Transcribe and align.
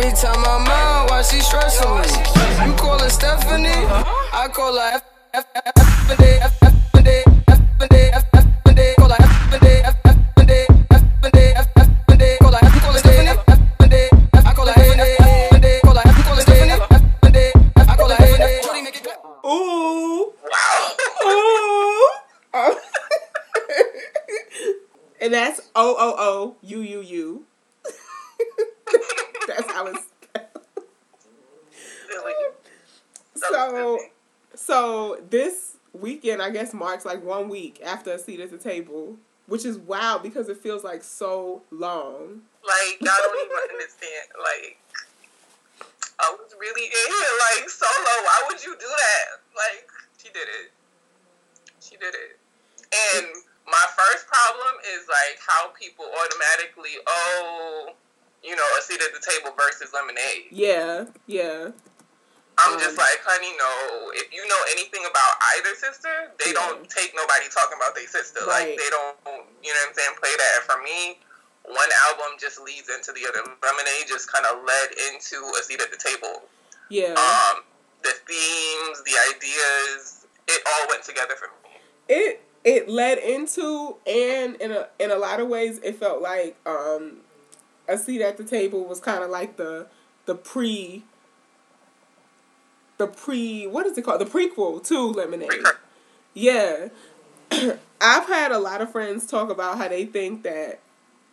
Every 0.00 0.12
time 0.12 0.44
I'm 0.44 0.64
out, 0.64 1.10
why 1.10 1.22
she 1.22 1.40
stressing 1.40 1.90
me? 1.90 2.06
You 2.64 2.72
call 2.76 3.00
her 3.00 3.10
Stephanie, 3.10 3.66
I 3.68 4.48
call 4.52 4.76
her 4.76 4.92
F 4.94 5.02
F 5.34 5.46
F 5.56 5.72
F 5.76 6.20
F 6.20 6.40
F 6.40 6.57
so 34.78 35.20
this 35.28 35.76
weekend 35.92 36.42
I 36.42 36.50
guess 36.50 36.72
marks 36.72 37.04
like 37.04 37.24
one 37.24 37.48
week 37.48 37.80
after 37.84 38.12
a 38.12 38.18
seat 38.18 38.40
at 38.40 38.50
the 38.50 38.58
table, 38.58 39.16
which 39.46 39.64
is 39.64 39.78
wild 39.78 40.22
because 40.22 40.48
it 40.48 40.58
feels 40.58 40.84
like 40.84 41.02
so 41.02 41.62
long. 41.70 42.42
Like, 42.64 42.98
I 43.00 43.18
don't 43.22 43.38
even 43.44 43.56
understand. 43.72 44.28
Like, 44.38 44.78
I 46.20 46.36
was 46.38 46.54
really 46.58 46.84
in 46.84 46.90
here, 46.90 47.34
like, 47.56 47.70
solo. 47.70 48.12
Why 48.24 48.44
would 48.48 48.62
you 48.62 48.74
do 48.78 48.86
that? 48.86 49.40
Like, 49.56 49.88
she 50.18 50.28
did 50.28 50.48
it. 50.62 50.70
She 51.80 51.96
did 51.96 52.14
it. 52.14 52.38
And 53.16 53.26
my 53.66 53.86
first 53.96 54.26
problem 54.26 54.74
is, 54.94 55.08
like, 55.08 55.38
how 55.40 55.68
people 55.68 56.04
automatically, 56.04 57.00
oh, 57.06 57.94
you 58.44 58.54
know, 58.54 58.66
a 58.78 58.82
seat 58.82 59.00
at 59.00 59.14
the 59.14 59.24
table 59.24 59.56
versus 59.56 59.94
lemonade. 59.94 60.50
Yeah, 60.50 61.06
yeah. 61.26 61.70
I'm 62.58 62.78
just 62.78 62.98
like, 62.98 63.22
honey, 63.22 63.54
no. 63.56 64.10
If 64.18 64.32
you 64.34 64.42
know 64.48 64.60
anything 64.74 65.02
about 65.06 65.32
either 65.56 65.74
sister, 65.78 66.32
they 66.42 66.50
Yeah. 66.50 66.58
don't 66.58 66.88
take 66.90 67.14
nobody 67.14 67.46
talking 67.48 67.78
about 67.78 67.94
their 67.94 68.06
sister. 68.08 68.40
Right. 68.46 68.74
Like, 68.74 68.78
they 68.78 68.90
don't, 68.90 69.16
you 69.62 69.70
know 69.72 69.80
what 69.80 69.88
I'm 69.88 69.94
saying, 69.94 70.14
play 70.20 70.34
that. 70.36 70.50
And 70.58 70.64
for 70.66 70.78
me, 70.82 71.20
one 71.64 71.90
album 72.10 72.34
just 72.40 72.58
leads 72.60 72.88
into 72.90 73.12
the 73.12 73.26
other. 73.28 73.42
Lemonade 73.46 74.06
just 74.08 74.26
kind 74.32 74.44
of 74.46 74.64
led 74.66 74.88
into 75.12 75.38
a 75.58 75.62
seat 75.62 75.80
at 75.80 75.90
the 75.90 75.98
table. 76.02 76.42
Yeah. 76.90 77.14
Um, 77.14 77.62
the 78.02 78.14
themes, 78.26 79.02
the 79.06 79.14
ideas, 79.34 80.26
it 80.48 80.62
all 80.66 80.88
went 80.88 81.04
together 81.04 81.34
for 81.36 81.48
me. 81.62 81.78
it 82.08 82.42
it 82.64 82.88
led 82.88 83.18
into 83.18 83.96
and 84.06 84.56
in 84.56 84.72
a 84.72 84.88
in 84.98 85.10
a 85.12 85.16
lot 85.16 85.38
of 85.40 85.46
ways 85.48 85.78
it 85.84 85.94
felt 85.94 86.20
like 86.20 86.56
um 86.66 87.18
a 87.86 87.96
seat 87.96 88.20
at 88.20 88.36
the 88.36 88.42
table 88.44 88.84
was 88.84 88.98
kind 88.98 89.22
of 89.22 89.30
like 89.30 89.56
the 89.56 89.86
the 90.26 90.34
pre 90.34 91.04
the 92.98 93.06
pre 93.06 93.66
what 93.66 93.86
is 93.86 93.96
it 93.96 94.02
called 94.02 94.20
the 94.20 94.24
prequel 94.26 94.84
to 94.86 94.98
lemonade 95.10 95.50
yeah 96.34 96.88
i've 98.00 98.26
had 98.26 98.52
a 98.52 98.58
lot 98.58 98.80
of 98.80 98.90
friends 98.92 99.26
talk 99.26 99.50
about 99.50 99.78
how 99.78 99.88
they 99.88 100.04
think 100.04 100.42
that 100.42 100.80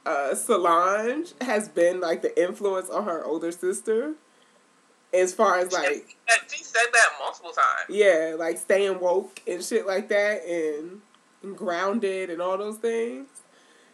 uh 0.06 0.34
solange 0.36 1.34
has 1.42 1.68
been 1.68 2.00
like 2.00 2.22
the 2.22 2.42
influence 2.42 2.90
on 2.90 3.04
her 3.06 3.24
older 3.26 3.52
sister 3.52 4.14
as 5.14 5.34
far 5.34 5.58
as 5.60 5.72
like 5.72 6.18
she 6.50 6.64
said 6.64 6.88
that 6.92 7.10
multiple 7.20 7.52
times. 7.52 7.88
yeah, 7.90 8.36
like 8.38 8.58
staying 8.58 9.00
woke 9.00 9.40
and 9.48 9.64
shit 9.64 9.88
like 9.88 10.10
that, 10.10 10.44
and, 10.46 11.00
and 11.42 11.56
grounded 11.56 12.30
and 12.30 12.42
all 12.42 12.58
those 12.58 12.76
things. 12.78 13.28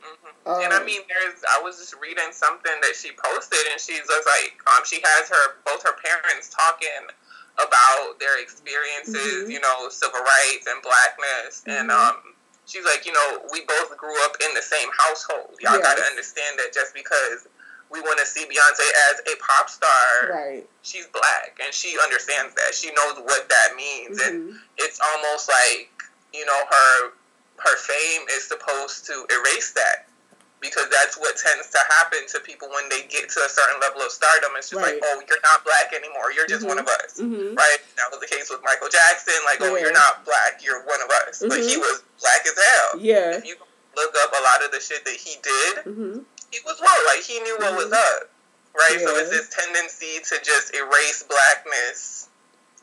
Mhm. 0.02 0.64
and 0.64 0.74
I 0.74 0.78
Um, 0.78 0.86
mean, 0.86 1.02
there's. 1.08 1.44
I 1.48 1.62
was 1.62 1.78
just 1.78 1.94
reading 2.02 2.32
something 2.32 2.72
that 2.82 2.96
she 2.96 3.12
posted, 3.24 3.60
and 3.72 3.80
she's 3.80 4.00
just 4.00 4.26
like, 4.28 4.54
um, 4.66 4.82
she 4.84 5.00
has 5.04 5.30
her 5.30 5.58
both 5.64 5.84
her 5.84 5.94
parents 6.04 6.50
talking 6.50 7.14
about 7.58 8.20
their 8.20 8.40
experiences, 8.40 9.44
Mhm. 9.48 9.52
you 9.52 9.60
know, 9.60 9.90
civil 9.90 10.22
rights 10.22 10.68
and 10.68 10.82
blackness, 10.82 11.62
and 11.66 11.90
Mhm. 11.90 11.96
um, 11.96 12.36
she's 12.66 12.84
like, 12.86 13.06
you 13.06 13.12
know, 13.12 13.48
we 13.52 13.62
both 13.62 13.96
grew 13.98 14.18
up 14.24 14.40
in 14.42 14.54
the 14.54 14.62
same 14.62 14.90
household. 14.98 15.56
Y'all 15.60 15.74
Yes. 15.76 15.84
got 15.84 15.98
to 15.98 16.04
understand 16.06 16.60
that 16.60 16.74
just 16.74 16.94
because 16.94 17.48
we 17.90 18.00
want 18.00 18.18
to 18.20 18.26
see 18.26 18.46
Beyonce 18.46 18.90
as 19.12 19.20
a 19.28 19.36
pop 19.36 19.70
star, 19.70 20.30
Right. 20.32 20.70
she's 20.82 21.08
black, 21.08 21.58
and 21.60 21.74
she 21.74 22.00
understands 22.00 22.56
that. 22.56 22.74
She 22.74 22.90
knows 22.92 23.18
what 23.20 23.50
that 23.50 23.76
means, 23.76 24.20
and 24.22 24.54
Mhm. 24.54 24.62
it's 24.78 25.00
almost 25.00 25.50
like 25.50 25.90
you 26.34 26.46
know 26.46 26.66
her 26.66 27.12
her 27.58 27.78
fame 27.78 28.28
is 28.30 28.48
supposed 28.48 29.06
to 29.06 29.26
erase 29.30 29.72
that 29.72 30.08
because 30.62 30.86
that's 30.94 31.18
what 31.18 31.34
tends 31.36 31.68
to 31.74 31.80
happen 32.00 32.20
to 32.30 32.40
people 32.46 32.70
when 32.70 32.88
they 32.90 33.02
get 33.10 33.28
to 33.30 33.40
a 33.42 33.50
certain 33.50 33.82
level 33.82 34.02
of 34.02 34.12
stardom 34.14 34.54
it's 34.56 34.70
just 34.70 34.78
Right. 34.82 34.96
like 34.96 35.04
oh 35.04 35.18
you're 35.28 35.42
not 35.42 35.66
black 35.66 35.92
anymore 35.94 36.32
you're 36.32 36.46
just 36.48 36.64
Mhm. 36.64 36.70
one 36.78 36.80
of 36.80 36.88
us 36.88 37.18
Mhm. 37.20 37.58
right 37.58 37.82
that 37.98 38.08
was 38.12 38.20
the 38.22 38.28
case 38.30 38.50
with 38.50 38.62
michael 38.64 38.88
jackson 38.90 39.34
like 39.46 39.60
oh 39.62 39.76
you're 39.76 39.92
not 39.92 40.24
black 40.24 40.62
you're 40.64 40.82
one 40.86 41.02
of 41.02 41.10
us 41.28 41.42
but 41.42 41.60
he 41.60 41.76
Mhm. 41.76 41.82
was 41.82 42.02
black 42.22 42.46
as 42.46 42.56
hell 42.58 42.92
Yeah. 43.02 43.36
if 43.38 43.46
you 43.46 43.58
look 43.98 44.16
up 44.24 44.32
a 44.40 44.42
lot 44.44 44.64
of 44.64 44.72
the 44.72 44.80
shit 44.80 45.04
that 45.04 45.16
he 45.18 45.36
did 45.42 45.76
Mhm. 45.84 46.26
he 46.52 46.60
was 46.64 46.80
white 46.80 47.04
like 47.08 47.22
he 47.26 47.40
knew 47.42 47.58
what 47.58 47.74
was 47.76 47.88
Mhm. 47.92 47.98
up 47.98 48.30
right 48.74 49.00
so 49.02 49.16
it's 49.18 49.30
this 49.32 49.50
tendency 49.50 50.20
to 50.22 50.40
just 50.40 50.74
erase 50.76 51.24
blackness 51.24 52.28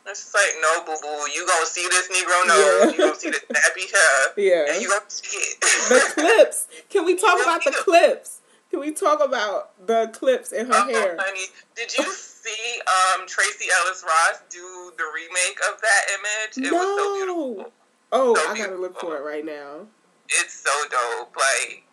it's 0.09 0.21
just 0.25 0.35
like 0.35 0.55
no 0.61 0.85
boo 0.85 0.97
boo 1.03 1.31
you 1.35 1.47
gonna 1.47 1.67
see 1.67 1.87
this 1.89 2.09
negro 2.09 2.47
nose 2.47 2.59
Yeah. 2.59 2.91
you 2.91 2.99
gonna 2.99 3.15
see 3.19 3.31
this 3.31 3.45
nappy 3.53 3.91
hair 3.93 4.33
Yeah. 4.37 4.73
and 4.73 4.83
you 4.83 4.89
gonna 4.89 5.05
see 5.09 5.37
it 5.37 5.61
the 5.61 6.13
clips. 6.23 6.67
Can 6.91 7.05
we 7.05 7.15
talk 7.17 7.41
about 7.43 7.65
the 7.65 7.71
clips? 7.77 8.41
Can 8.71 8.81
we 8.81 8.93
talk 8.93 9.25
about 9.25 9.87
the 9.87 10.11
clips 10.13 10.53
in 10.53 10.67
her 10.67 10.73
Oh, 10.75 10.89
hair? 10.89 11.17
honey, 11.19 11.47
did 11.75 11.97
you 11.97 12.05
see 12.13 12.81
um, 13.17 13.27
Tracee 13.27 13.69
Ellis 13.81 14.05
Ross 14.05 14.41
do 14.51 14.93
the 14.99 15.05
remake 15.15 15.59
of 15.73 15.81
that 15.81 16.03
image? 16.19 16.67
It 16.67 16.73
was 16.75 16.83
so 16.99 17.15
beautiful. 17.17 17.57
No. 17.57 17.73
Oh, 18.13 18.35
So 18.35 18.51
I 18.51 18.57
gotta 18.59 18.77
look 18.77 18.99
for 19.01 19.17
it 19.17 19.23
right 19.23 19.45
now. 19.45 19.87
It's 20.29 20.53
so 20.55 20.71
dope. 20.91 21.35
Like 21.37 21.85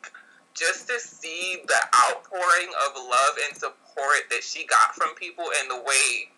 just 0.54 0.88
to 0.88 1.00
see 1.00 1.62
the 1.68 1.80
outpouring 2.10 2.72
of 2.88 2.96
love 2.96 3.36
and 3.48 3.58
support 3.58 4.30
that 4.30 4.42
she 4.44 4.66
got 4.66 4.96
from 4.96 5.14
people 5.16 5.46
and 5.62 5.70
the 5.72 5.78
way 5.84 6.30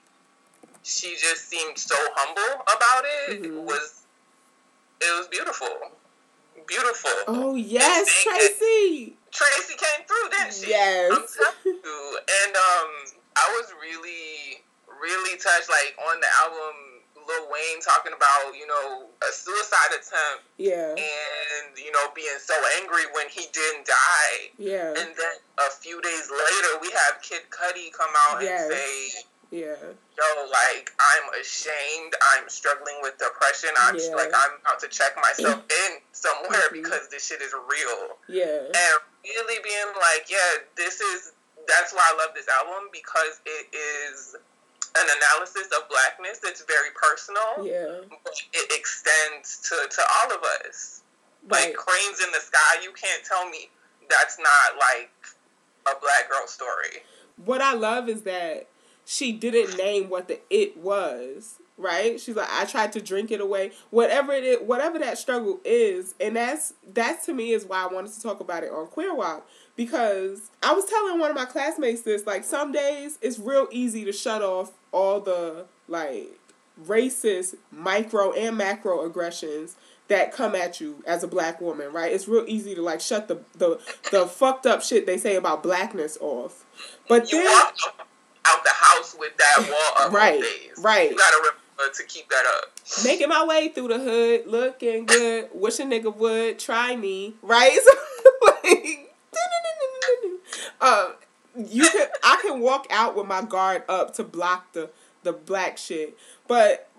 she 0.88 1.16
just 1.20 1.50
seemed 1.50 1.78
so 1.78 1.96
humble 2.16 2.64
about 2.64 3.04
it 3.28 3.42
Mhm. 3.44 3.64
was 3.64 4.02
it 5.00 5.12
was 5.18 5.28
beautiful. 5.28 5.92
Beautiful. 6.66 7.12
Oh 7.28 7.56
yes, 7.56 8.24
Tracee. 8.24 9.16
Tracee 9.32 9.76
came 9.78 10.06
through, 10.08 10.30
didn't 10.32 10.54
she? 10.54 10.70
Yes. 10.72 11.12
I'm 11.12 11.24
telling 11.28 11.80
you. 11.84 12.20
And 12.44 12.56
um, 12.56 12.90
I 13.38 13.46
was 13.56 13.72
really, 13.80 14.64
really 15.02 15.38
touched. 15.38 15.70
Like 15.70 15.96
on 16.10 16.20
the 16.20 16.28
album, 16.44 16.76
Lil 17.28 17.46
Wayne 17.52 17.80
talking 17.82 18.12
about 18.12 18.56
you 18.58 18.66
know 18.66 19.06
a 19.22 19.32
suicide 19.32 19.92
attempt 19.96 20.44
Yeah. 20.58 20.92
and 20.98 21.78
you 21.78 21.92
know 21.92 22.10
being 22.16 22.40
so 22.40 22.56
angry 22.82 23.06
when 23.14 23.30
he 23.30 23.46
didn't 23.54 23.86
die. 23.86 24.52
Yeah. 24.58 24.90
And 24.98 25.14
then 25.16 25.34
a 25.60 25.70
few 25.72 26.02
days 26.02 26.28
later, 26.32 26.80
we 26.82 26.90
have 26.92 27.22
Kid 27.22 27.44
Cudi 27.52 27.94
come 27.94 28.12
out 28.30 28.42
Yes. 28.42 28.64
and 28.64 28.74
say, 28.74 29.24
Yeah. 29.50 29.76
"Yo, 30.18 30.46
like 30.52 30.92
I'm 31.00 31.40
ashamed. 31.40 32.14
I'm 32.34 32.50
struggling 32.50 32.98
with 33.02 33.18
depression. 33.18 33.70
I'm 33.80 33.96
Yeah. 33.98 34.16
like 34.16 34.32
I'm 34.34 34.60
about 34.62 34.80
to 34.82 34.88
check 34.90 35.16
myself 35.16 35.64
in 35.88 35.92
somewhere 36.12 36.68
Mhm. 36.70 36.74
because 36.84 37.08
this 37.10 37.26
shit 37.28 37.42
is 37.42 37.54
real." 37.54 38.18
Yeah. 38.28 38.68
and 38.74 39.00
really 39.24 39.60
being 39.64 39.88
like, 39.96 40.30
yeah, 40.30 40.58
this 40.76 41.00
is 41.02 41.32
that's 41.68 41.92
why 41.94 42.02
I 42.06 42.16
love 42.16 42.34
this 42.34 42.48
album 42.48 42.88
because 42.94 43.42
it 43.46 43.68
is 43.76 44.36
an 44.98 45.06
analysis 45.18 45.68
of 45.78 45.88
blackness 45.90 46.40
that's 46.40 46.62
very 46.62 46.92
personal, 46.92 47.66
Yeah. 47.66 48.02
but 48.24 48.34
it 48.54 48.72
extends 48.72 49.58
to, 49.70 49.76
to 49.88 50.02
all 50.16 50.32
of 50.34 50.44
us. 50.66 51.02
Right. 51.46 51.68
Like 51.68 51.76
cranes 51.76 52.22
in 52.22 52.32
the 52.32 52.40
sky, 52.40 52.80
you 52.82 52.92
can't 52.94 53.24
tell 53.26 53.48
me 53.50 53.70
that's 54.10 54.40
not 54.40 54.78
like 54.78 55.12
a 55.88 56.00
black 56.00 56.30
girl 56.30 56.48
story. 56.48 57.04
what 57.46 57.62
I 57.62 57.74
love 57.74 58.08
is 58.10 58.24
that 58.24 58.68
she 59.10 59.32
didn't 59.32 59.78
name 59.78 60.10
what 60.10 60.28
the 60.28 60.38
it 60.50 60.76
was, 60.76 61.60
right? 61.78 62.20
She's 62.20 62.36
like, 62.36 62.50
I 62.52 62.66
tried 62.66 62.92
to 62.92 63.02
drink 63.02 63.32
it 63.32 63.40
away. 63.40 63.72
Whatever 63.90 64.34
it 64.34 64.44
is, 64.44 64.58
whatever 64.60 65.00
that 65.00 65.18
struggle 65.18 65.62
is, 65.64 66.14
and 66.20 66.36
that's 66.36 66.74
that 66.94 67.24
to 67.24 67.34
me 67.34 67.54
is 67.54 67.64
why 67.64 67.84
I 67.84 67.88
wanted 67.88 68.12
to 68.12 68.22
talk 68.22 68.42
about 68.42 68.64
it 68.64 68.72
on 68.72 68.88
Queer 68.88 69.16
Walk. 69.16 69.48
Because 69.78 70.52
I 70.62 70.74
was 70.74 70.84
telling 70.86 71.20
one 71.20 71.30
of 71.30 71.38
my 71.38 71.46
classmates 71.46 72.02
this, 72.02 72.28
like 72.28 72.44
some 72.44 72.74
days 72.74 73.18
it's 73.22 73.40
real 73.40 73.70
easy 73.72 74.04
to 74.04 74.12
shut 74.12 74.42
off 74.42 74.74
all 74.92 75.22
the 75.22 75.68
like 75.88 76.38
racist 76.86 77.56
micro 77.72 78.34
and 78.34 78.58
macro 78.58 79.06
aggressions 79.06 79.78
that 80.10 80.34
come 80.34 80.54
at 80.54 80.82
you 80.82 81.02
as 81.08 81.24
a 81.24 81.28
black 81.30 81.62
woman, 81.62 81.94
right? 81.94 82.12
It's 82.12 82.28
real 82.28 82.44
easy 82.46 82.76
to 82.76 82.82
like 82.82 83.00
shut 83.00 83.30
the 83.30 83.40
the, 83.58 83.80
the 84.12 84.28
fucked 84.28 84.66
up 84.66 84.82
shit 84.82 85.06
they 85.06 85.18
say 85.18 85.38
about 85.38 85.64
blackness 85.64 86.18
off. 86.20 86.66
But 87.08 87.32
then 87.32 87.46
walk 87.46 87.74
out 87.98 87.98
the 87.98 88.04
house 88.98 89.16
with 89.20 89.36
that 89.38 89.68
wall 89.70 90.08
up 90.08 90.12
Right, 90.14 90.42
right. 90.80 91.12
You 91.12 91.18
gotta 91.18 91.38
remember 91.38 91.94
to 91.96 92.04
keep 92.06 92.30
that 92.30 92.44
up. 92.58 92.72
making 93.04 93.30
my 93.30 93.46
way 93.46 93.70
through 93.70 93.90
the 93.90 94.00
hood, 94.00 94.48
looking 94.48 95.06
good, 95.06 95.50
wish 95.54 95.80
a 95.80 95.84
nigga 95.84 96.16
would 96.16 96.60
try 96.60 96.96
me, 96.96 97.36
right? 97.42 97.78
Like, 98.64 99.14
um, 100.82 101.14
you 101.56 101.90
can 101.90 102.08
I 102.24 102.40
can 102.42 102.60
walk 102.60 102.86
out 102.90 103.16
with 103.16 103.26
my 103.26 103.42
guard 103.42 103.84
up 103.90 104.14
to 104.16 104.24
block 104.24 104.74
the 104.74 104.90
the 105.24 105.34
black 105.34 105.78
shit. 105.78 106.18
But 106.48 106.90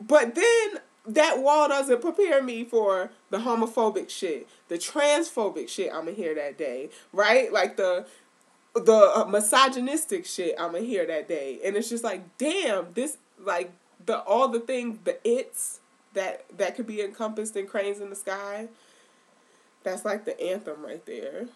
but 0.00 0.34
then 0.34 0.80
that 1.06 1.38
wall 1.40 1.68
doesn't 1.68 2.00
prepare 2.00 2.42
me 2.42 2.64
for 2.64 3.10
the 3.30 3.38
homophobic 3.38 4.10
shit, 4.10 4.48
the 4.68 4.76
transphobic 4.76 5.68
shit 5.68 5.92
I'm 5.92 6.00
gonna 6.06 6.12
hear 6.12 6.34
that 6.34 6.58
day, 6.58 6.90
right? 7.12 7.52
Like 7.52 7.76
the 7.76 8.06
the 8.84 9.12
uh, 9.14 9.24
misogynistic 9.28 10.26
shit 10.26 10.54
I'm 10.58 10.72
gonna 10.72 10.84
hear 10.84 11.06
that 11.06 11.28
day, 11.28 11.58
and 11.64 11.76
it's 11.76 11.88
just 11.88 12.04
like, 12.04 12.22
damn, 12.38 12.92
this 12.94 13.18
like 13.42 13.72
the 14.04 14.20
all 14.20 14.48
the 14.48 14.60
things, 14.60 14.98
the 15.04 15.18
it's 15.26 15.80
that 16.14 16.44
that 16.56 16.76
could 16.76 16.86
be 16.86 17.02
encompassed 17.02 17.56
in 17.56 17.66
cranes 17.66 18.00
in 18.00 18.10
the 18.10 18.16
sky. 18.16 18.68
That's 19.82 20.04
like 20.04 20.24
the 20.24 20.38
anthem 20.40 20.84
right 20.84 21.04
there. 21.06 21.46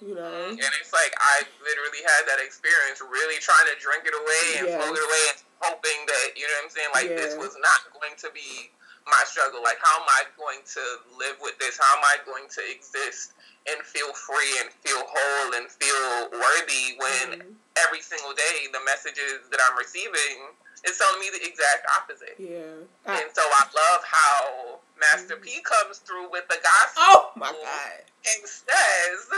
You 0.00 0.14
know? 0.14 0.48
And 0.50 0.58
it's 0.58 0.92
like 0.92 1.14
I 1.18 1.42
literally 1.62 2.04
had 2.04 2.28
that 2.28 2.44
experience, 2.44 3.00
really 3.00 3.40
trying 3.40 3.64
to 3.72 3.80
drink 3.80 4.04
it 4.04 4.12
away 4.12 4.58
and 4.60 4.68
Yeah. 4.68 4.82
float 4.82 4.98
it 4.98 5.04
away, 5.04 5.24
and 5.32 5.38
hoping 5.60 6.04
that 6.06 6.36
you 6.36 6.42
know 6.42 6.52
what 6.60 6.64
I'm 6.64 6.70
saying. 6.70 6.88
Like 6.94 7.08
this 7.16 7.36
was 7.36 7.56
not 7.60 7.92
going 7.94 8.12
to 8.18 8.28
be 8.34 8.70
my 9.06 9.22
struggle. 9.26 9.62
Like 9.62 9.78
how 9.82 10.02
am 10.02 10.08
I 10.08 10.22
going 10.36 10.60
to 10.66 10.82
live 11.18 11.36
with 11.40 11.58
this? 11.58 11.78
How 11.78 11.98
am 11.98 12.04
I 12.04 12.16
going 12.26 12.46
to 12.50 12.62
exist 12.70 13.32
and 13.70 13.82
feel 13.82 14.12
free 14.14 14.52
and 14.62 14.70
feel 14.82 15.02
whole 15.06 15.54
and 15.54 15.70
feel 15.70 16.30
worthy 16.38 16.96
when 16.98 17.40
Mhm. 17.40 17.54
every 17.76 18.00
single 18.02 18.34
day 18.34 18.68
the 18.72 18.80
messages 18.80 19.46
that 19.50 19.60
I'm 19.68 19.76
receiving 19.76 20.54
is 20.84 20.98
telling 20.98 21.18
me 21.20 21.30
the 21.30 21.42
exact 21.44 21.86
opposite. 21.98 22.36
Yeah. 22.38 22.86
I- 23.06 23.22
And 23.22 23.34
so 23.34 23.42
I 23.42 23.64
love 23.74 24.04
how 24.04 24.80
Master 24.96 25.36
P 25.36 25.60
comes 25.62 25.98
through 25.98 26.28
with 26.28 26.46
the 26.48 26.58
gospel 26.62 27.02
oh 27.02 27.32
my 27.34 27.50
god. 27.50 28.04
and 28.34 28.48
says, 28.48 29.30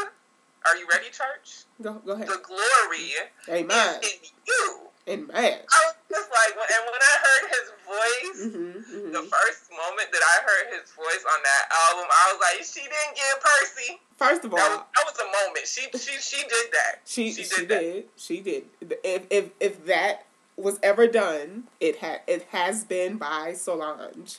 Are 0.67 0.77
you 0.77 0.87
ready, 0.93 1.09
church? 1.09 1.65
Go 1.81 1.95
go 2.05 2.13
ahead. 2.13 2.29
The 2.29 2.39
glory 2.39 3.15
Amen. 3.49 4.01
is 4.03 4.13
in 4.13 4.31
you. 4.45 4.91
Amen. 5.09 5.65
I 5.73 5.85
was 5.87 5.95
just 6.11 6.31
like, 6.31 6.51
and 6.53 6.85
when 6.85 7.01
I 7.01 7.17
heard 7.25 7.49
his 7.51 7.73
voice, 7.89 8.47
Mm-hmm, 8.47 9.13
the 9.13 9.23
first 9.25 9.63
moment 9.73 10.09
that 10.13 10.23
I 10.23 10.37
heard 10.45 10.79
his 10.81 10.91
voice 10.93 11.25
on 11.25 11.41
that 11.43 11.65
album, 11.89 12.07
I 12.07 12.33
was 12.33 12.41
like, 12.41 12.65
she 12.65 12.81
didn't 12.81 13.17
get 13.17 13.41
Percy. 13.41 14.01
First 14.17 14.45
of 14.45 14.53
all, 14.53 14.59
That 14.59 14.71
was, 14.71 14.81
that 14.95 15.05
was 15.07 15.19
a 15.19 15.47
moment. 15.47 15.67
She 15.67 15.83
she 15.99 16.21
she 16.21 16.43
did 16.43 16.73
that. 16.73 17.01
She 17.05 17.33
She 17.33 17.43
she 17.45 17.61
did 17.67 17.69
did, 17.69 18.05
that. 18.05 18.09
she 18.21 18.41
did. 18.41 18.65
If 19.03 19.27
if 19.31 19.51
if 19.61 19.87
that 19.87 20.27
was 20.57 20.79
ever 20.83 21.07
done, 21.07 21.65
it 21.81 21.97
had 21.97 22.21
it 22.27 22.47
has 22.51 22.85
been 22.85 23.17
by 23.17 23.55
Solange. 23.55 24.39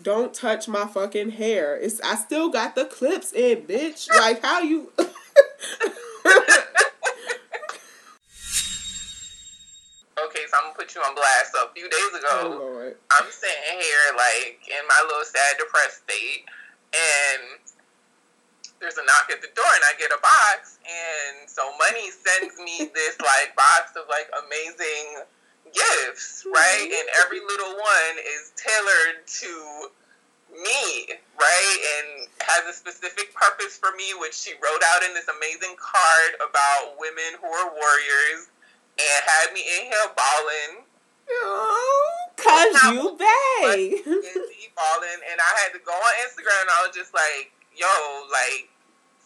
Don't 0.00 0.34
touch 0.34 0.66
my 0.66 0.86
fucking 0.86 1.30
hair. 1.32 1.76
It's 1.76 2.00
I 2.00 2.16
still 2.16 2.48
got 2.48 2.74
the 2.74 2.84
clips 2.86 3.32
in, 3.32 3.62
bitch. 3.62 4.08
Like 4.16 4.42
how 4.42 4.60
you 4.60 4.90
put 10.84 10.92
you 10.92 11.00
on 11.00 11.16
blast. 11.16 11.56
So 11.56 11.64
a 11.64 11.72
few 11.72 11.88
days 11.88 12.12
Oh 12.12 12.20
ago, 12.20 12.60
Lord. 12.60 12.96
I'm 13.16 13.28
sitting 13.32 13.80
here 13.80 14.06
like 14.20 14.60
in 14.68 14.84
my 14.84 15.00
little 15.08 15.24
sad, 15.24 15.56
depressed 15.56 16.04
state, 16.04 16.44
and 16.92 17.56
there's 18.84 19.00
a 19.00 19.06
knock 19.08 19.32
at 19.32 19.40
the 19.40 19.48
door, 19.56 19.72
and 19.72 19.84
I 19.88 19.96
get 19.96 20.12
a 20.12 20.20
box, 20.20 20.76
and 20.84 21.48
so 21.48 21.64
Money 21.80 22.12
sends 22.12 22.60
me 22.60 22.92
this 22.92 23.16
like 23.24 23.56
box 23.56 23.96
of 23.96 24.04
like 24.12 24.28
amazing 24.44 25.24
gifts, 25.72 26.44
right? 26.44 26.88
And 26.92 27.06
every 27.24 27.40
little 27.40 27.80
one 27.80 28.14
is 28.20 28.52
tailored 28.60 29.24
to 29.24 29.52
me, 30.52 31.16
right? 31.40 31.78
And 31.96 32.28
has 32.44 32.68
a 32.68 32.76
specific 32.76 33.32
purpose 33.32 33.80
for 33.80 33.96
me, 33.96 34.12
which 34.20 34.36
she 34.36 34.52
wrote 34.60 34.84
out 34.92 35.00
in 35.02 35.16
this 35.16 35.32
amazing 35.32 35.80
card 35.80 36.30
about 36.44 37.00
women 37.00 37.40
who 37.40 37.48
are 37.48 37.72
warriors, 37.72 38.52
and 38.98 39.20
had 39.26 39.52
me 39.52 39.60
in 39.60 39.82
here 39.90 40.08
bawling 40.14 40.84
Oh, 41.24 42.28
Cause 42.36 42.92
you 42.92 43.16
busy 43.16 44.68
balling, 44.76 45.20
and 45.24 45.38
I 45.40 45.50
had 45.64 45.72
to 45.72 45.80
go 45.80 45.92
on 45.92 46.12
Instagram, 46.28 46.60
and 46.68 46.70
I 46.70 46.78
was 46.84 46.92
just 46.94 47.14
like, 47.16 47.48
"Yo, 47.72 47.88
like, 48.28 48.68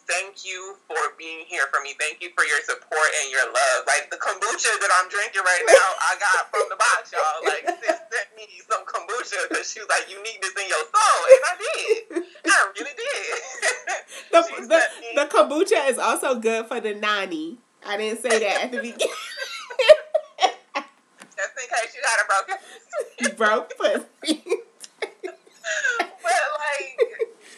thank 0.07 0.47
you 0.47 0.79
for 0.87 0.97
being 1.19 1.43
here 1.51 1.67
for 1.75 1.83
me. 1.83 1.99
Thank 1.99 2.23
you 2.23 2.31
for 2.39 2.45
your 2.47 2.63
support 2.63 3.11
and 3.23 3.35
your 3.35 3.45
love. 3.51 3.83
Like 3.91 4.15
the 4.15 4.17
kombucha 4.23 4.71
that 4.79 4.91
I'm 5.03 5.11
drinking 5.11 5.43
right 5.43 5.65
now, 5.75 5.89
I 6.07 6.15
got 6.23 6.47
from 6.55 6.71
the 6.71 6.79
box, 6.79 7.11
y'all. 7.11 7.43
Like, 7.43 7.67
sis 7.83 7.99
sent 7.99 8.29
me 8.39 8.47
some 8.71 8.87
kombucha 8.87 9.51
because 9.51 9.67
she 9.67 9.81
was 9.83 9.91
like, 9.91 10.07
"You 10.07 10.23
need 10.23 10.39
this 10.39 10.55
in 10.55 10.71
your 10.71 10.87
soul," 10.87 11.21
and 11.35 11.43
I 11.51 11.55
did. 11.59 12.23
I 12.47 12.57
really 12.79 12.95
did. 12.95 13.43
The, 14.31 14.43
the, 14.43 14.69
me- 14.69 15.15
the 15.17 15.25
kombucha 15.27 15.89
is 15.91 15.99
also 15.99 16.39
good 16.39 16.67
for 16.67 16.81
the 16.81 16.95
nani. 16.95 17.59
I 17.85 17.97
didn't 17.97 18.21
say 18.21 18.39
that 18.39 18.65
at 18.65 18.71
the 18.73 18.79
beginning. 18.79 19.09
just 21.39 21.55
in 21.57 21.67
case 21.71 21.95
you 21.95 21.98
got 22.09 22.19
a 22.25 22.27
broken. 22.29 22.57
broke 23.37 23.69
pussy. 23.77 24.41
but 26.25 26.43
like 26.57 26.97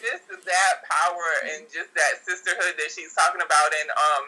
just 0.03 0.27
that 0.45 0.73
power 0.89 1.29
and 1.55 1.63
just 1.71 1.93
that 1.95 2.19
sisterhood 2.25 2.75
that 2.77 2.89
she's 2.91 3.13
talking 3.15 3.39
about 3.41 3.69
and 3.81 3.89
um 3.95 4.25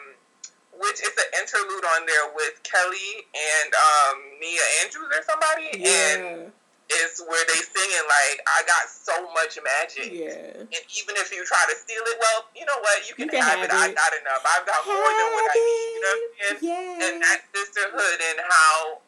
which 0.80 0.98
is 1.04 1.14
an 1.14 1.30
interlude 1.38 1.84
on 1.94 2.02
there 2.06 2.32
with 2.34 2.58
Kelly 2.64 3.22
and 3.30 3.70
um 3.74 4.16
Nia 4.40 4.64
Andrews 4.82 5.10
or 5.12 5.22
somebody 5.28 5.68
and 5.78 6.50
yeah. 6.50 6.94
it's 6.98 7.20
where 7.22 7.44
they 7.46 7.60
singing 7.62 8.06
like 8.08 8.38
I 8.48 8.58
got 8.66 8.84
so 8.90 9.14
much 9.36 9.58
magic 9.62 10.10
Yeah. 10.10 10.64
and 10.64 10.84
even 10.98 11.14
if 11.20 11.30
you 11.30 11.44
try 11.46 11.62
to 11.70 11.76
steal 11.78 12.02
it 12.08 12.16
well 12.18 12.48
you 12.56 12.64
know 12.66 12.78
what 12.82 13.04
you 13.06 13.14
can, 13.14 13.26
You 13.30 13.38
can 13.38 13.42
have, 13.44 13.58
have 13.62 13.68
it. 13.68 13.74
I 13.74 13.92
it. 13.92 13.94
got 13.94 14.12
enough 14.16 14.42
I've 14.42 14.66
got 14.66 14.80
more 14.88 14.96
than 15.12 15.28
what 15.38 15.46
I 15.46 15.54
need 15.54 15.90
you 15.94 16.00
know 16.02 16.14
what 16.14 16.22
I'm 16.24 16.56
saying 16.58 16.58
Yeah. 16.64 17.04
and 17.10 17.14
that 17.22 17.40
sisterhood 17.54 18.18
and 18.32 18.38
how 18.48 19.03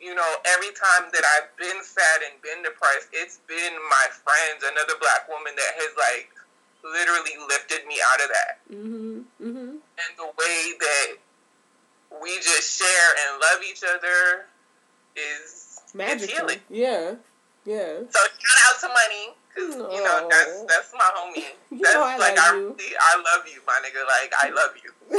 you 0.00 0.14
know 0.14 0.30
every 0.46 0.70
time 0.74 1.10
that 1.12 1.24
I've 1.36 1.50
been 1.56 1.82
sad 1.82 2.22
and 2.30 2.40
been 2.42 2.62
depressed, 2.62 3.08
it's 3.12 3.38
been 3.46 3.74
my 3.90 4.06
friends, 4.10 4.62
another 4.62 4.94
black 5.00 5.28
woman 5.28 5.52
that 5.56 5.72
has 5.76 5.92
like 5.98 6.30
literally 6.84 7.34
lifted 7.48 7.86
me 7.86 7.98
out 8.12 8.20
of 8.22 8.28
that. 8.30 8.54
Mhm. 8.70 9.24
Mhm. 9.42 9.70
And 9.82 10.10
the 10.16 10.26
way 10.38 10.58
that 10.78 11.08
we 12.22 12.36
just 12.38 12.78
share 12.78 13.10
and 13.26 13.40
love 13.40 13.60
each 13.62 13.82
other 13.84 14.46
is 15.16 15.80
Magical. 15.94 16.50
Yeah. 16.68 17.14
Yeah. 17.64 18.04
So 18.10 18.18
shout 18.38 18.58
out 18.68 18.80
to 18.80 18.88
Money. 18.88 19.34
'cause, 19.54 19.74
you 19.74 20.02
know 20.04 20.28
that's 20.30 20.62
that's 20.68 20.92
my 20.94 21.10
homie. 21.16 21.44
You 21.70 21.78
That's 21.82 21.94
know 21.94 22.04
I 22.04 22.16
like 22.16 22.38
I 22.38 22.54
you. 22.54 22.76
really 22.78 22.94
I 22.96 23.16
love 23.16 23.46
you, 23.48 23.60
my 23.66 23.80
nigga. 23.82 24.06
Like 24.06 24.32
I 24.40 24.48
love 24.50 24.74
you. 24.82 24.92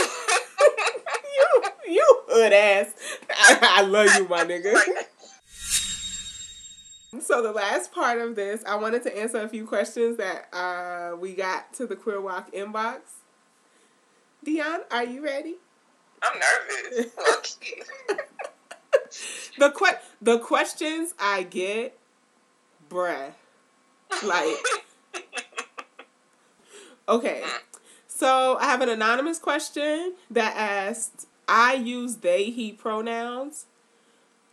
you 1.89 1.95
you 1.95 2.21
hood 2.27 2.53
ass. 2.53 2.93
I, 3.29 3.57
I 3.79 3.81
love 3.81 4.07
you, 4.15 4.27
my 4.27 4.45
nigga. 4.45 4.75
So 7.21 7.41
the 7.41 7.51
last 7.51 7.91
part 7.91 8.19
of 8.19 8.35
this, 8.35 8.63
I 8.65 8.75
wanted 8.75 9.01
to 9.01 9.17
answer 9.17 9.39
a 9.41 9.49
few 9.49 9.65
questions 9.65 10.17
that 10.17 10.47
uh, 10.53 11.15
we 11.17 11.33
got 11.33 11.73
to 11.73 11.87
the 11.87 11.95
Queer 11.95 12.21
Walk 12.21 12.53
inbox. 12.53 12.99
Dion, 14.43 14.81
are 14.91 15.03
you 15.03 15.23
ready? 15.23 15.55
I'm 16.21 16.39
nervous. 16.39 17.57
The 19.57 19.71
que- 19.71 19.99
the 20.21 20.39
questions 20.39 21.13
I 21.19 21.43
get, 21.43 21.97
bruh. 22.89 23.31
Like, 24.23 24.57
okay. 27.07 27.43
So 28.07 28.57
I 28.59 28.65
have 28.65 28.81
an 28.81 28.89
anonymous 28.89 29.39
question 29.39 30.13
that 30.29 30.55
asked, 30.55 31.25
I 31.49 31.73
use 31.73 32.17
they, 32.17 32.45
he 32.45 32.71
pronouns. 32.71 33.65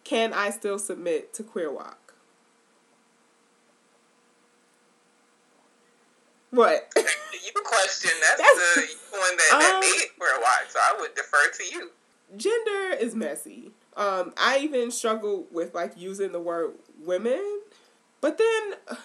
Can 0.02 0.32
I 0.32 0.50
still 0.50 0.78
submit 0.78 1.34
to 1.34 1.42
Queer 1.42 1.70
Walk? 1.70 2.14
What? 6.50 6.90
you 6.96 7.52
question. 7.64 8.10
That's, 8.20 8.40
That's- 8.40 8.96
the 9.10 9.18
one 9.18 9.36
that, 9.36 9.58
that 9.60 9.74
Um, 9.74 9.80
made 9.80 10.06
a 10.18 10.40
while, 10.40 10.68
so 10.68 10.78
I 10.82 10.96
would 11.00 11.14
defer 11.14 11.50
to 11.58 11.64
you. 11.64 11.90
Gender 12.36 12.96
is 12.98 13.14
messy. 13.14 13.72
Um, 13.96 14.32
I 14.36 14.58
even 14.58 14.90
struggle 14.90 15.46
with 15.50 15.74
like 15.74 15.92
using 15.96 16.32
the 16.32 16.40
word 16.40 16.74
women, 17.04 17.60
but 18.20 18.38
then 18.38 18.98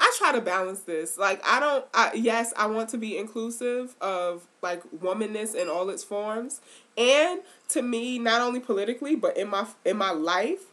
I 0.00 0.12
try 0.16 0.32
to 0.32 0.40
balance 0.40 0.80
this. 0.80 1.18
Like 1.18 1.40
I 1.44 1.60
don't. 1.60 1.84
I, 1.92 2.12
yes, 2.14 2.52
I 2.56 2.66
want 2.66 2.88
to 2.90 2.98
be 2.98 3.16
inclusive 3.18 3.96
of 4.00 4.46
like 4.62 4.82
womanness 4.92 5.54
in 5.54 5.68
all 5.68 5.90
its 5.90 6.04
forms, 6.04 6.60
and 6.96 7.40
to 7.68 7.82
me, 7.82 8.18
not 8.18 8.40
only 8.40 8.60
politically 8.60 9.16
but 9.16 9.36
in 9.36 9.48
my 9.48 9.66
in 9.84 9.96
my 9.96 10.10
life, 10.10 10.66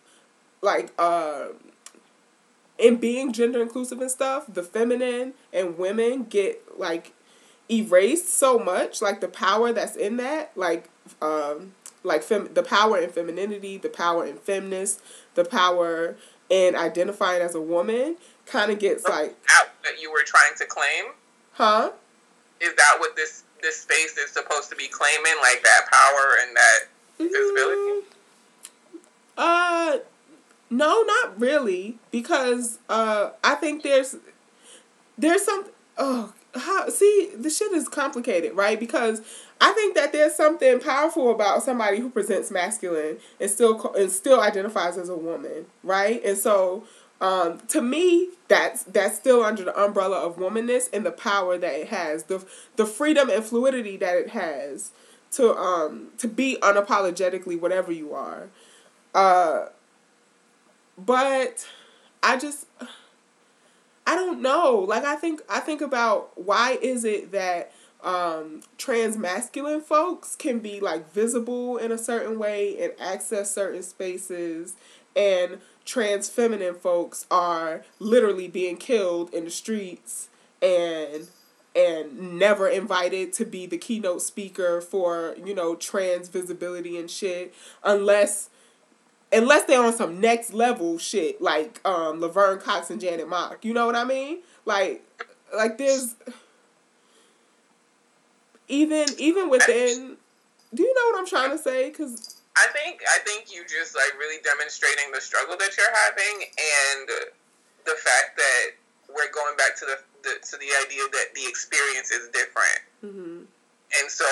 like 0.62 0.92
uh, 1.00 1.48
in 2.78 2.98
being 2.98 3.34
gender 3.34 3.62
inclusive 3.62 4.02
and 4.02 4.12
stuff, 4.12 4.46
the 4.48 4.64
feminine 4.64 5.34
and 5.54 5.78
women 5.78 6.24
get 6.24 6.80
like 6.80 7.14
erased 7.70 8.30
so 8.30 8.60
much 8.60 9.02
like 9.02 9.22
the 9.22 9.28
power 9.28 9.74
that's 9.74 9.96
in 9.96 10.18
that 10.18 10.52
like 10.56 10.88
um 11.20 11.74
like 12.04 12.22
fem- 12.22 12.54
the 12.54 12.62
power 12.62 13.00
in 13.00 13.10
femininity 13.10 13.78
the 13.78 13.90
power 13.90 14.24
in 14.24 14.38
feminist 14.38 15.02
the 15.34 15.44
power 15.44 16.16
in 16.48 16.76
identifying 16.76 17.42
as 17.42 17.56
a 17.56 17.62
woman 17.62 18.16
kind 18.46 18.72
of 18.72 18.80
gets 18.80 19.04
like 19.08 19.36
Out 19.58 19.68
that 19.84 20.02
you 20.02 20.12
were 20.12 20.24
trying 20.26 20.56
to 20.58 20.66
claim 20.66 21.14
huh 21.54 21.92
is 22.62 22.74
that 22.76 22.96
what 23.00 23.16
this 23.16 23.44
this 23.62 23.82
space 23.82 24.18
is 24.18 24.32
supposed 24.32 24.70
to 24.70 24.76
be 24.76 24.88
claiming, 24.88 25.34
like 25.42 25.64
that 25.64 25.88
power 25.92 26.38
and 26.42 26.56
that 26.56 26.80
visibility? 27.18 28.02
Mm, 28.02 28.04
uh, 29.38 29.98
no, 30.70 31.02
not 31.02 31.40
really, 31.40 31.98
because 32.12 32.80
uh, 32.90 33.32
I 33.44 33.56
think 33.56 33.84
there's 33.84 34.16
there's 35.18 35.44
some. 35.44 35.66
Oh, 35.98 36.34
how 36.54 36.90
see 36.90 37.32
the 37.36 37.50
shit 37.50 37.72
is 37.74 37.90
complicated, 37.90 38.54
right? 38.54 38.80
Because 38.80 39.22
I 39.60 39.72
think 39.74 39.96
that 39.96 40.12
there's 40.12 40.36
something 40.36 40.80
powerful 40.80 41.32
about 41.32 41.64
somebody 41.64 42.00
who 42.00 42.10
presents 42.10 42.52
masculine 42.52 43.18
and 43.40 43.50
still 43.50 43.94
and 43.94 44.12
still 44.12 44.40
identifies 44.42 44.98
as 44.98 45.10
a 45.10 45.18
woman, 45.18 45.66
right? 45.84 46.24
And 46.24 46.38
so, 46.38 46.86
um, 47.22 47.60
to 47.70 47.82
me, 47.82 48.30
that's 48.48 48.84
that's 48.84 49.16
still 49.16 49.44
under 49.44 49.64
the 49.64 49.80
umbrella 49.82 50.18
of 50.18 50.38
womanness 50.38 50.90
and 50.92 51.06
the 51.06 51.12
power 51.12 51.58
that 51.58 51.74
it 51.74 51.88
has, 51.88 52.24
the 52.24 52.46
the 52.76 52.86
freedom 52.86 53.30
and 53.30 53.44
fluidity 53.44 53.98
that 53.98 54.16
it 54.18 54.30
has 54.30 54.92
to 55.32 55.56
um 55.56 56.10
to 56.18 56.28
be 56.28 56.58
unapologetically 56.62 57.60
whatever 57.60 57.92
you 57.92 58.14
are. 58.14 58.50
Uh, 59.14 59.68
but 60.98 61.68
I 62.22 62.38
just 62.38 62.68
I 64.06 64.16
don't 64.16 64.42
know. 64.42 64.86
Like 64.88 65.06
I 65.06 65.16
think 65.16 65.42
I 65.50 65.60
think 65.62 65.82
about 65.82 66.32
why 66.36 66.78
is 66.82 67.06
it 67.06 67.32
that 67.32 67.72
um, 68.04 68.62
trans 68.78 69.18
masculine 69.18 69.82
folks 69.82 70.36
can 70.36 70.60
be 70.60 70.80
like 70.80 71.12
visible 71.12 71.78
in 71.78 71.92
a 71.92 71.98
certain 71.98 72.38
way 72.38 72.78
and 72.80 72.94
access 73.00 73.52
certain 73.52 73.82
spaces 73.82 74.76
and 75.16 75.60
trans 75.86 76.30
feminine 76.30 76.76
folks 76.76 77.26
are 77.30 77.84
literally 78.00 78.48
being 78.48 78.78
killed 78.78 79.34
in 79.34 79.46
the 79.46 79.52
streets 79.52 80.30
and 80.62 81.28
and 81.76 82.40
never 82.40 82.70
invited 82.70 83.34
to 83.34 83.46
be 83.46 83.66
the 83.66 83.78
keynote 83.78 84.22
speaker 84.22 84.82
for 84.82 85.36
you 85.44 85.54
know 85.54 85.76
trans 85.76 86.30
visibility 86.30 86.98
and 86.98 87.12
shit 87.12 87.54
unless 87.84 88.50
unless 89.32 89.66
they're 89.66 89.84
on 89.84 89.94
some 89.94 90.20
next 90.20 90.54
level 90.54 90.98
shit 90.98 91.42
like 91.42 91.82
um 91.86 92.22
Laverne 92.22 92.60
Cox 92.60 92.90
and 92.90 93.02
Janet 93.02 93.28
Mock. 93.28 93.64
You 93.66 93.74
know 93.74 93.86
what 93.86 93.96
I 93.96 94.04
mean? 94.04 94.40
Like 94.66 95.04
like 95.56 95.78
there's 95.78 96.16
even 98.68 99.06
even 99.18 99.50
within 99.50 100.18
do 100.74 100.84
you 100.84 100.94
know 100.94 101.12
what 101.12 101.20
I'm 101.20 101.28
trying 101.28 101.52
to 101.52 101.58
say? 101.58 101.90
Cause 101.92 102.35
I 102.58 102.68
think 102.72 103.04
I 103.12 103.20
think 103.28 103.52
you 103.54 103.64
just 103.68 103.96
like 103.96 104.16
really 104.18 104.42
demonstrating 104.44 105.12
the 105.12 105.20
struggle 105.22 105.58
that 105.58 105.76
you're 105.76 105.96
having 106.08 106.48
and 106.56 107.08
the 107.86 107.96
fact 108.00 108.38
that 108.38 108.66
we're 109.12 109.30
going 109.32 109.56
back 109.58 109.76
to 109.78 109.86
the, 109.86 109.98
the 110.24 110.34
to 110.40 110.56
the 110.58 110.72
idea 110.86 111.04
that 111.12 111.36
the 111.36 111.46
experience 111.48 112.12
is 112.12 112.30
different. 112.32 112.82
mm-hmm. 113.04 113.40
And 114.00 114.08
so 114.10 114.28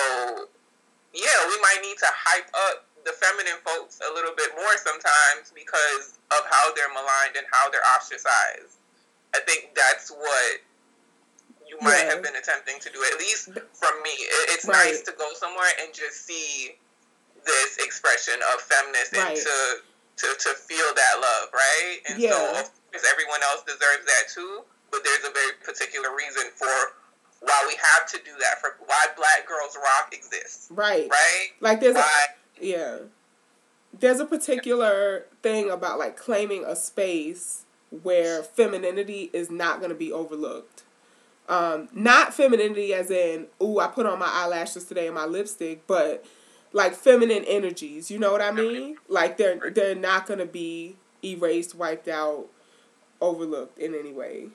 yeah, 1.13 1.39
we 1.47 1.55
might 1.61 1.79
need 1.83 1.97
to 1.99 2.09
hype 2.09 2.49
up 2.71 2.85
the 3.05 3.11
feminine 3.11 3.59
folks 3.67 3.99
a 3.99 4.11
little 4.15 4.33
bit 4.35 4.49
more 4.55 4.73
sometimes 4.79 5.51
because 5.53 6.17
of 6.31 6.41
how 6.49 6.73
they're 6.73 6.89
maligned 6.95 7.35
and 7.37 7.45
how 7.51 7.69
they're 7.69 7.83
ostracized. 7.99 8.79
I 9.35 9.39
think 9.45 9.75
that's 9.75 10.09
what 10.09 10.63
you 11.67 11.75
might 11.81 12.07
Yeah. 12.07 12.15
have 12.15 12.23
been 12.23 12.35
attempting 12.39 12.79
to 12.79 12.89
do. 12.89 13.03
At 13.11 13.19
least 13.19 13.51
from 13.75 14.01
me, 14.01 14.09
It- 14.15 14.49
it's 14.55 14.65
Right. 14.65 14.93
nice 14.95 15.01
to 15.03 15.11
go 15.11 15.33
somewhere 15.35 15.69
and 15.81 15.93
just 15.93 16.25
see 16.25 16.79
of 18.41 18.61
feminist 18.61 19.13
Right. 19.13 19.27
and 19.29 19.37
to, 19.37 19.55
to 20.17 20.27
to 20.39 20.49
feel 20.55 20.89
that 20.95 21.15
love, 21.21 21.49
right? 21.53 21.97
And 22.09 22.19
Yeah. 22.19 22.31
so, 22.31 22.49
of 22.61 22.69
course, 22.91 23.05
everyone 23.11 23.41
else 23.43 23.63
deserves 23.63 24.05
that 24.05 24.29
too. 24.33 24.63
But 24.91 25.03
there's 25.03 25.25
a 25.25 25.31
very 25.33 25.53
particular 25.63 26.15
reason 26.15 26.51
for 26.55 26.93
why 27.39 27.63
we 27.67 27.75
have 27.81 28.05
to 28.11 28.17
do 28.23 28.31
that. 28.39 28.61
For 28.61 28.75
why 28.85 29.05
Black 29.17 29.47
Girls 29.47 29.75
Rock 29.75 30.13
exists, 30.13 30.67
right. 30.69 31.07
right? 31.09 31.47
Like 31.59 31.79
there's 31.81 31.95
a 31.95 32.05
yeah. 32.59 32.97
There's 33.99 34.19
a 34.19 34.25
particular 34.25 35.25
thing 35.41 35.69
about 35.69 35.99
like 35.99 36.17
claiming 36.17 36.63
a 36.65 36.75
space 36.75 37.65
where 38.01 38.41
femininity 38.41 39.29
is 39.33 39.51
not 39.51 39.77
going 39.79 39.89
to 39.89 39.95
be 39.95 40.11
overlooked. 40.11 40.81
Um, 41.47 41.89
not 41.93 42.33
femininity 42.33 42.93
as 42.93 43.11
in, 43.11 43.47
ooh, 43.61 43.79
I 43.79 43.87
put 43.87 44.05
on 44.05 44.17
my 44.17 44.29
eyelashes 44.29 44.85
today 44.85 45.05
and 45.07 45.15
my 45.15 45.25
lipstick, 45.25 45.85
but 45.85 46.25
like 46.73 46.95
feminine 46.95 47.45
energies, 47.45 48.11
you 48.11 48.19
know 48.19 48.31
what 48.31 48.41
I 48.41 48.51
mean? 48.51 48.97
Like 49.07 49.37
they're 49.37 49.69
they're 49.69 49.95
not 49.95 50.27
going 50.27 50.39
to 50.39 50.45
be 50.45 50.97
erased, 51.23 51.75
wiped 51.75 52.07
out, 52.07 52.47
overlooked 53.21 53.77
in 53.77 53.95
any 53.95 54.11
way. 54.11 54.47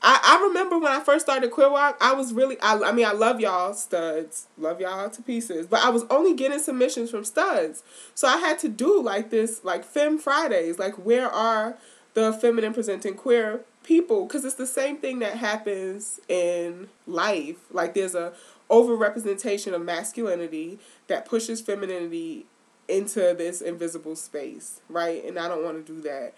I, 0.00 0.20
I 0.22 0.46
remember 0.46 0.78
when 0.78 0.92
I 0.92 1.00
first 1.00 1.26
started 1.26 1.50
Queer 1.50 1.70
Walk, 1.70 1.98
I 2.00 2.12
was 2.14 2.32
really 2.32 2.58
I, 2.60 2.78
I 2.78 2.92
mean 2.92 3.04
I 3.04 3.12
love 3.12 3.40
y'all 3.40 3.74
studs, 3.74 4.46
love 4.56 4.80
y'all 4.80 5.10
to 5.10 5.22
pieces, 5.22 5.66
but 5.66 5.80
I 5.84 5.90
was 5.90 6.04
only 6.08 6.34
getting 6.34 6.58
submissions 6.58 7.10
from 7.10 7.24
studs, 7.24 7.82
so 8.14 8.26
I 8.28 8.38
had 8.38 8.58
to 8.60 8.68
do 8.68 9.00
like 9.02 9.30
this 9.30 9.62
like 9.64 9.84
Fem 9.84 10.18
Fridays, 10.18 10.78
like 10.78 10.94
where 10.94 11.28
are 11.28 11.76
the 12.14 12.32
feminine 12.32 12.72
presenting 12.72 13.14
queer 13.14 13.60
people? 13.82 14.24
Because 14.24 14.44
it's 14.44 14.54
the 14.54 14.66
same 14.66 14.98
thing 14.98 15.18
that 15.18 15.36
happens 15.36 16.20
in 16.28 16.88
life. 17.06 17.56
Like 17.70 17.94
there's 17.94 18.14
a 18.14 18.32
overrepresentation 18.70 19.74
of 19.74 19.82
masculinity 19.82 20.78
that 21.06 21.24
pushes 21.24 21.60
femininity 21.60 22.46
into 22.86 23.34
this 23.34 23.60
invisible 23.60 24.16
space, 24.16 24.80
right? 24.88 25.24
And 25.24 25.38
I 25.38 25.48
don't 25.48 25.64
want 25.64 25.84
to 25.84 25.92
do 25.92 26.00
that 26.02 26.34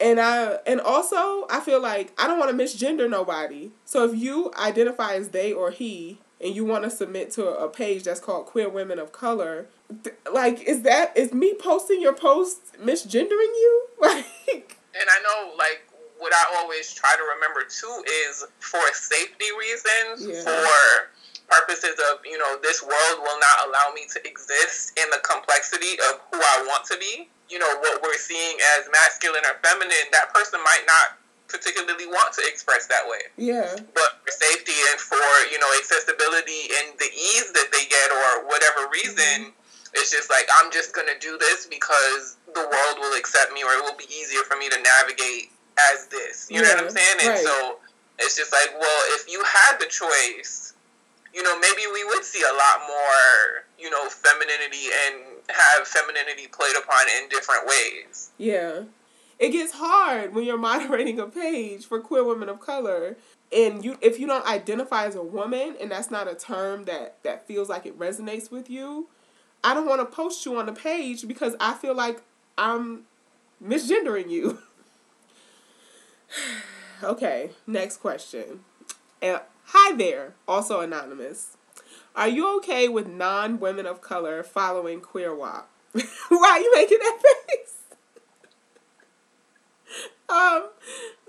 and 0.00 0.20
I 0.20 0.58
and 0.66 0.80
also 0.80 1.46
I 1.48 1.60
feel 1.60 1.80
like 1.80 2.12
I 2.18 2.26
don't 2.26 2.38
want 2.38 2.56
to 2.56 2.64
misgender 2.64 3.08
nobody. 3.08 3.70
So 3.84 4.04
if 4.04 4.16
you 4.16 4.52
identify 4.58 5.14
as 5.14 5.30
they 5.30 5.52
or 5.52 5.70
he 5.70 6.18
and 6.40 6.54
you 6.54 6.64
want 6.64 6.84
to 6.84 6.90
submit 6.90 7.30
to 7.32 7.48
a 7.48 7.68
page 7.68 8.04
that's 8.04 8.20
called 8.20 8.46
Queer 8.46 8.68
Women 8.68 8.98
of 8.98 9.12
Color, 9.12 9.66
th- 10.04 10.16
like 10.32 10.62
is 10.62 10.82
that 10.82 11.16
is 11.16 11.32
me 11.32 11.54
posting 11.58 12.00
your 12.00 12.12
post 12.12 12.76
misgendering 12.82 13.30
you? 13.30 13.82
Like 13.98 14.78
and 14.98 15.08
I 15.10 15.22
know 15.22 15.56
like 15.56 15.85
I 16.36 16.60
always 16.60 16.92
try 16.92 17.16
to 17.16 17.24
remember 17.36 17.64
too 17.64 18.04
is 18.28 18.44
for 18.60 18.84
safety 18.92 19.48
reasons, 19.58 20.26
Yeah. 20.28 20.44
for 20.44 21.10
purposes 21.48 21.94
of, 22.10 22.20
you 22.26 22.36
know, 22.38 22.58
this 22.60 22.82
world 22.82 23.16
will 23.22 23.38
not 23.38 23.68
allow 23.68 23.92
me 23.94 24.06
to 24.12 24.18
exist 24.26 24.98
in 24.98 25.08
the 25.10 25.18
complexity 25.22 25.94
of 26.10 26.20
who 26.32 26.38
I 26.42 26.64
want 26.66 26.84
to 26.92 26.98
be. 26.98 27.30
You 27.48 27.60
know, 27.60 27.70
what 27.78 28.02
we're 28.02 28.18
seeing 28.18 28.58
as 28.76 28.88
masculine 28.90 29.44
or 29.46 29.54
feminine, 29.62 30.10
that 30.10 30.34
person 30.34 30.58
might 30.64 30.82
not 30.86 31.18
particularly 31.46 32.06
want 32.10 32.34
to 32.34 32.42
express 32.50 32.86
that 32.88 33.06
way. 33.06 33.22
yeah, 33.38 33.70
But 33.94 34.18
for 34.26 34.32
safety 34.34 34.74
and 34.90 34.98
for, 34.98 35.22
you 35.52 35.58
know, 35.60 35.70
accessibility 35.78 36.74
and 36.82 36.98
the 36.98 37.06
ease 37.14 37.52
that 37.54 37.70
they 37.70 37.86
get 37.86 38.10
or 38.10 38.46
whatever 38.50 38.90
reason, 38.90 39.54
mm-hmm. 39.54 39.94
it's 39.94 40.10
just 40.10 40.28
like 40.28 40.48
I'm 40.58 40.72
just 40.72 40.92
gonna 40.92 41.14
do 41.20 41.38
this 41.38 41.66
because 41.70 42.36
the 42.52 42.66
world 42.66 42.98
will 42.98 43.16
accept 43.16 43.52
me 43.52 43.62
or 43.62 43.70
it 43.78 43.82
will 43.84 43.94
be 43.96 44.10
easier 44.10 44.42
for 44.42 44.56
me 44.58 44.68
to 44.68 44.78
navigate 44.82 45.52
as 45.92 46.06
this. 46.06 46.48
You 46.50 46.62
know 46.62 46.68
what 46.68 46.84
I'm 46.84 46.90
saying? 46.90 47.16
And 47.22 47.28
right. 47.30 47.44
so 47.44 47.78
it's 48.18 48.36
just 48.36 48.52
like, 48.52 48.78
well, 48.78 49.02
if 49.14 49.30
you 49.30 49.42
had 49.44 49.78
the 49.78 49.86
choice, 49.86 50.74
you 51.34 51.42
know, 51.42 51.58
maybe 51.58 51.82
we 51.92 52.04
would 52.04 52.24
see 52.24 52.42
a 52.42 52.52
lot 52.52 52.88
more, 52.88 53.64
you 53.78 53.90
know, 53.90 54.08
femininity 54.08 54.88
and 55.06 55.22
have 55.50 55.86
femininity 55.86 56.48
played 56.48 56.76
upon 56.76 57.06
in 57.20 57.28
different 57.28 57.66
ways. 57.66 58.30
yeah. 58.38 58.82
It 59.38 59.50
gets 59.50 59.72
hard 59.74 60.34
when 60.34 60.44
you're 60.44 60.56
moderating 60.72 61.18
a 61.18 61.26
page 61.26 61.84
for 61.84 62.00
queer 62.00 62.24
women 62.24 62.48
of 62.48 62.58
color 62.58 63.18
and 63.52 63.84
you 63.84 63.98
if 64.00 64.18
you 64.18 64.26
don't 64.26 64.46
identify 64.46 65.06
as 65.06 65.14
a 65.14 65.22
woman 65.22 65.76
and 65.80 65.90
that's 65.90 66.10
not 66.10 66.26
a 66.26 66.34
term 66.34 66.84
that 66.84 67.22
that 67.22 67.46
feels 67.46 67.68
like 67.68 67.86
it 67.86 67.98
resonates 67.98 68.50
with 68.50 68.70
you, 68.70 69.08
I 69.62 69.74
don't 69.74 69.86
want 69.86 70.00
to 70.00 70.06
post 70.06 70.44
you 70.46 70.56
on 70.56 70.66
the 70.66 70.72
page 70.72 71.26
because 71.28 71.54
I 71.60 71.74
feel 71.74 71.94
like 71.94 72.22
I'm 72.56 73.02
misgendering 73.62 74.30
you. 74.30 74.58
okay, 77.02 77.50
next 77.66 77.98
question. 77.98 78.60
Uh, 79.22 79.40
hi 79.64 79.94
there, 79.96 80.34
also 80.46 80.80
anonymous. 80.80 81.56
Are 82.14 82.28
you 82.28 82.56
okay 82.58 82.88
with 82.88 83.06
non 83.06 83.60
women 83.60 83.86
of 83.86 84.00
color 84.00 84.42
following 84.42 85.00
Queer 85.00 85.34
Walk? 85.34 85.68
Why 86.28 86.48
are 86.50 86.60
you 86.60 86.72
making 86.74 86.98
that 86.98 87.22
face? 87.48 87.74
um, 90.28 90.68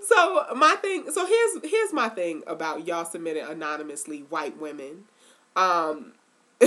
so 0.00 0.44
my 0.56 0.76
thing, 0.80 1.10
so 1.10 1.26
here's 1.26 1.70
here's 1.70 1.92
my 1.92 2.08
thing 2.08 2.42
about 2.46 2.86
y'all 2.86 3.04
submitting 3.04 3.44
anonymously 3.44 4.20
white 4.20 4.58
women. 4.60 5.04
Um, 5.56 6.12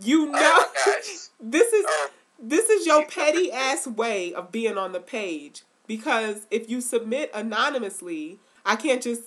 you 0.00 0.26
know, 0.26 0.64
Oh 0.66 1.00
this 1.40 1.72
is 1.72 1.84
Oh, 1.88 2.10
this 2.38 2.68
is 2.68 2.86
your 2.86 3.06
petty 3.06 3.50
ass 3.50 3.86
way 3.86 4.34
of 4.34 4.52
being 4.52 4.76
on 4.76 4.92
the 4.92 5.00
page 5.00 5.62
because 5.86 6.46
if 6.50 6.68
you 6.68 6.80
submit 6.80 7.30
anonymously, 7.34 8.38
I 8.64 8.76
can't 8.76 9.02
just 9.02 9.22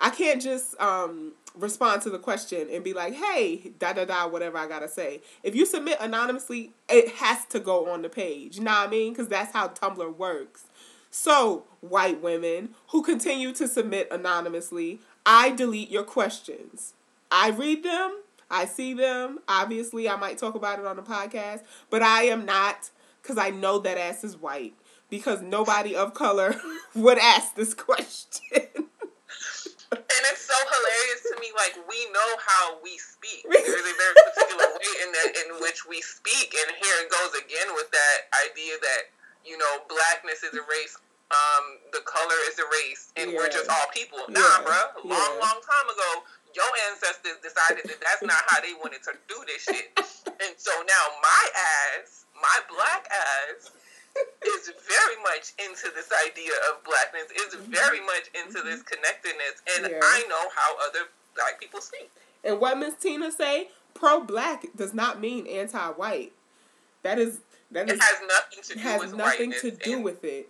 I 0.00 0.10
can't 0.10 0.42
just 0.42 0.78
um 0.80 1.32
respond 1.56 2.02
to 2.02 2.10
the 2.10 2.18
question 2.18 2.68
and 2.70 2.82
be 2.82 2.92
like, 2.92 3.14
"Hey, 3.14 3.72
da 3.78 3.92
da 3.92 4.04
da 4.04 4.26
whatever 4.26 4.58
I 4.58 4.66
got 4.66 4.80
to 4.80 4.88
say." 4.88 5.20
If 5.42 5.54
you 5.54 5.66
submit 5.66 5.98
anonymously, 6.00 6.72
it 6.88 7.08
has 7.16 7.44
to 7.46 7.60
go 7.60 7.90
on 7.90 8.02
the 8.02 8.08
page. 8.08 8.56
You 8.56 8.64
know 8.64 8.72
what 8.72 8.88
I 8.88 8.90
mean? 8.90 9.14
Cuz 9.14 9.28
that's 9.28 9.52
how 9.52 9.68
Tumblr 9.68 10.16
works. 10.16 10.64
So, 11.10 11.64
white 11.80 12.20
women 12.20 12.74
who 12.88 13.02
continue 13.02 13.52
to 13.52 13.68
submit 13.68 14.08
anonymously, 14.10 14.98
I 15.24 15.50
delete 15.50 15.88
your 15.90 16.02
questions. 16.02 16.94
I 17.30 17.50
read 17.50 17.84
them, 17.84 18.18
I 18.50 18.64
see 18.64 18.94
them. 18.94 19.38
Obviously, 19.46 20.08
I 20.08 20.16
might 20.16 20.38
talk 20.38 20.56
about 20.56 20.80
it 20.80 20.86
on 20.86 20.96
the 20.96 21.02
podcast, 21.02 21.62
but 21.88 22.02
I 22.02 22.24
am 22.24 22.44
not 22.44 22.90
because 23.22 23.38
I 23.38 23.50
know 23.50 23.78
that 23.78 23.96
ass 23.96 24.24
is 24.24 24.36
white 24.36 24.74
because 25.14 25.38
nobody 25.42 25.94
of 25.94 26.10
color 26.12 26.58
would 26.94 27.18
ask 27.22 27.54
this 27.54 27.70
question. 27.72 28.66
And 29.94 30.22
it's 30.26 30.42
so 30.42 30.58
hilarious 30.58 31.22
to 31.30 31.38
me. 31.38 31.54
Like 31.54 31.78
we 31.86 31.98
know 32.10 32.30
how 32.42 32.82
we 32.82 32.98
speak. 32.98 33.46
There's 33.50 33.86
a 33.86 33.94
very 33.94 34.16
particular 34.26 34.66
way 34.74 34.90
in 35.06 35.08
that 35.14 35.30
in 35.38 35.48
which 35.62 35.86
we 35.86 36.02
speak, 36.02 36.50
and 36.50 36.74
here 36.82 36.96
it 36.98 37.08
goes 37.14 37.30
again 37.38 37.70
with 37.78 37.86
that 37.94 38.18
idea 38.50 38.74
that 38.82 39.02
you 39.46 39.54
know 39.54 39.86
blackness 39.86 40.42
is 40.42 40.50
a 40.58 40.64
race, 40.66 40.98
um, 41.30 41.78
the 41.94 42.02
color 42.02 42.34
is 42.50 42.58
a 42.58 42.66
race, 42.82 43.14
and 43.14 43.30
we're 43.38 43.46
just 43.46 43.70
all 43.70 43.86
people. 43.94 44.18
Nah, 44.26 44.42
Yeah. 44.42 44.66
bruh. 44.66 44.88
Long, 45.06 45.14
Yeah. 45.38 45.46
long 45.46 45.58
time 45.62 45.86
ago, 45.94 46.10
your 46.58 46.70
ancestors 46.90 47.38
decided 47.38 47.86
that 47.86 48.00
that's 48.02 48.22
not 48.26 48.42
how 48.50 48.58
they 48.66 48.74
wanted 48.74 49.02
to 49.06 49.14
do 49.30 49.38
this 49.46 49.62
shit, 49.62 49.94
and 50.42 50.52
so 50.58 50.74
now 50.82 51.04
my 51.22 51.44
ass, 51.54 52.26
my 52.34 52.58
black 52.66 53.06
ass, 53.14 53.70
is 54.46 54.70
very 54.86 55.22
much 55.22 55.52
into 55.58 55.90
this 55.94 56.10
idea 56.26 56.52
of 56.70 56.84
blackness, 56.84 57.30
is 57.32 57.54
mm-hmm. 57.54 57.72
very 57.72 58.00
much 58.00 58.30
into 58.34 58.62
this 58.62 58.80
mm-hmm. 58.80 58.94
connectedness, 58.94 59.62
and 59.76 59.90
Yeah. 59.90 60.00
I 60.02 60.24
know 60.28 60.48
how 60.54 60.76
other 60.88 61.08
black 61.34 61.60
people 61.60 61.80
speak. 61.80 62.10
And 62.42 62.60
what 62.60 62.78
Miss 62.78 62.94
Tina 62.94 63.32
say? 63.32 63.68
Pro 63.94 64.20
black 64.20 64.64
does 64.76 64.92
not 64.92 65.20
mean 65.20 65.46
anti 65.46 65.88
white. 65.92 66.32
That 67.02 67.18
is 67.18 67.40
that 67.70 67.88
It 67.88 67.94
is 67.94 68.00
has 68.02 68.20
nothing 68.28 68.62
to 68.62 68.74
do 68.74 68.80
has 68.80 69.00
with 69.00 69.14
nothing 69.14 69.52
to 69.60 69.70
do 69.70 70.00
with 70.00 70.24
it. 70.24 70.48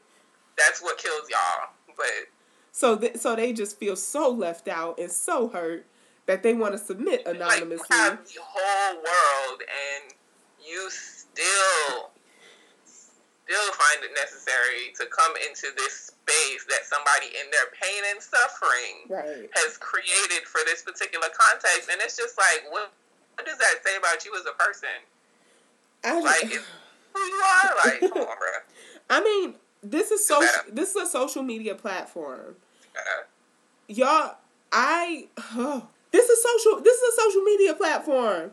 that's 0.56 0.82
what 0.82 0.98
kills 0.98 1.28
y'all. 1.30 1.70
But 1.96 2.28
So 2.72 2.96
th- 2.96 3.16
so 3.16 3.36
they 3.36 3.52
just 3.52 3.78
feel 3.78 3.96
so 3.96 4.30
left 4.30 4.68
out 4.68 4.98
and 4.98 5.10
so 5.10 5.48
hurt 5.48 5.86
that 6.26 6.42
they 6.42 6.54
want 6.54 6.72
to 6.72 6.78
submit 6.78 7.26
like 7.26 7.36
anonymously. 7.36 7.86
you 7.90 7.96
have 7.96 8.24
the 8.26 8.40
whole 8.40 8.96
world, 8.96 9.62
and 9.62 10.14
you 10.66 10.88
still 10.90 12.10
still 13.44 13.68
find 13.76 14.00
it 14.04 14.12
necessary 14.16 14.90
to 14.96 15.04
come 15.12 15.36
into 15.44 15.68
this 15.76 16.10
space 16.10 16.64
that 16.72 16.88
somebody 16.88 17.28
in 17.36 17.46
their 17.52 17.68
pain 17.76 18.02
and 18.12 18.20
suffering 18.20 19.04
right. 19.08 19.48
has 19.52 19.76
created 19.76 20.48
for 20.48 20.64
this 20.64 20.82
particular 20.82 21.28
context, 21.36 21.92
and 21.92 22.00
it's 22.00 22.16
just 22.16 22.36
like 22.36 22.72
what. 22.72 22.92
What 23.34 23.46
does 23.46 23.58
that 23.58 23.82
say 23.84 23.96
about 23.98 24.24
you 24.24 24.32
as 24.38 24.46
a 24.46 24.54
person? 24.56 24.88
I, 26.04 26.20
Like, 26.20 26.52
who 27.12 27.20
you 27.20 27.34
are? 27.34 27.70
Like, 27.84 28.00
come 28.00 28.12
on, 28.12 28.26
bro. 28.38 28.48
I 29.10 29.22
mean, 29.22 29.54
this 29.82 30.10
is 30.10 30.26
so 30.26 30.40
this 30.70 30.94
is 30.94 30.96
a 30.96 31.06
social 31.06 31.42
media 31.42 31.74
platform. 31.74 32.56
Uh, 32.96 33.24
Y'all, 33.88 34.36
I 34.72 35.28
oh, 35.36 35.88
this 36.10 36.28
is 36.28 36.42
social 36.42 36.82
this 36.82 36.96
is 36.96 37.18
a 37.18 37.20
social 37.20 37.42
media 37.42 37.74
platform. 37.74 38.52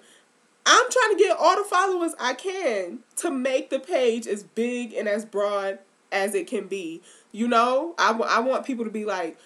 I'm 0.65 0.85
trying 0.91 1.17
to 1.17 1.23
get 1.23 1.37
all 1.37 1.55
the 1.57 1.67
followers 1.67 2.13
I 2.19 2.33
can 2.33 2.99
to 3.17 3.31
make 3.31 3.69
the 3.69 3.79
page 3.79 4.27
as 4.27 4.43
big 4.43 4.93
and 4.93 5.07
as 5.07 5.25
broad 5.25 5.79
as 6.11 6.35
it 6.35 6.47
can 6.47 6.67
be. 6.67 7.01
You 7.31 7.47
know, 7.47 7.95
I, 7.97 8.11
wa- 8.11 8.27
I 8.29 8.39
want 8.39 8.65
people 8.65 8.85
to 8.85 8.91
be 8.91 9.05
like, 9.05 9.37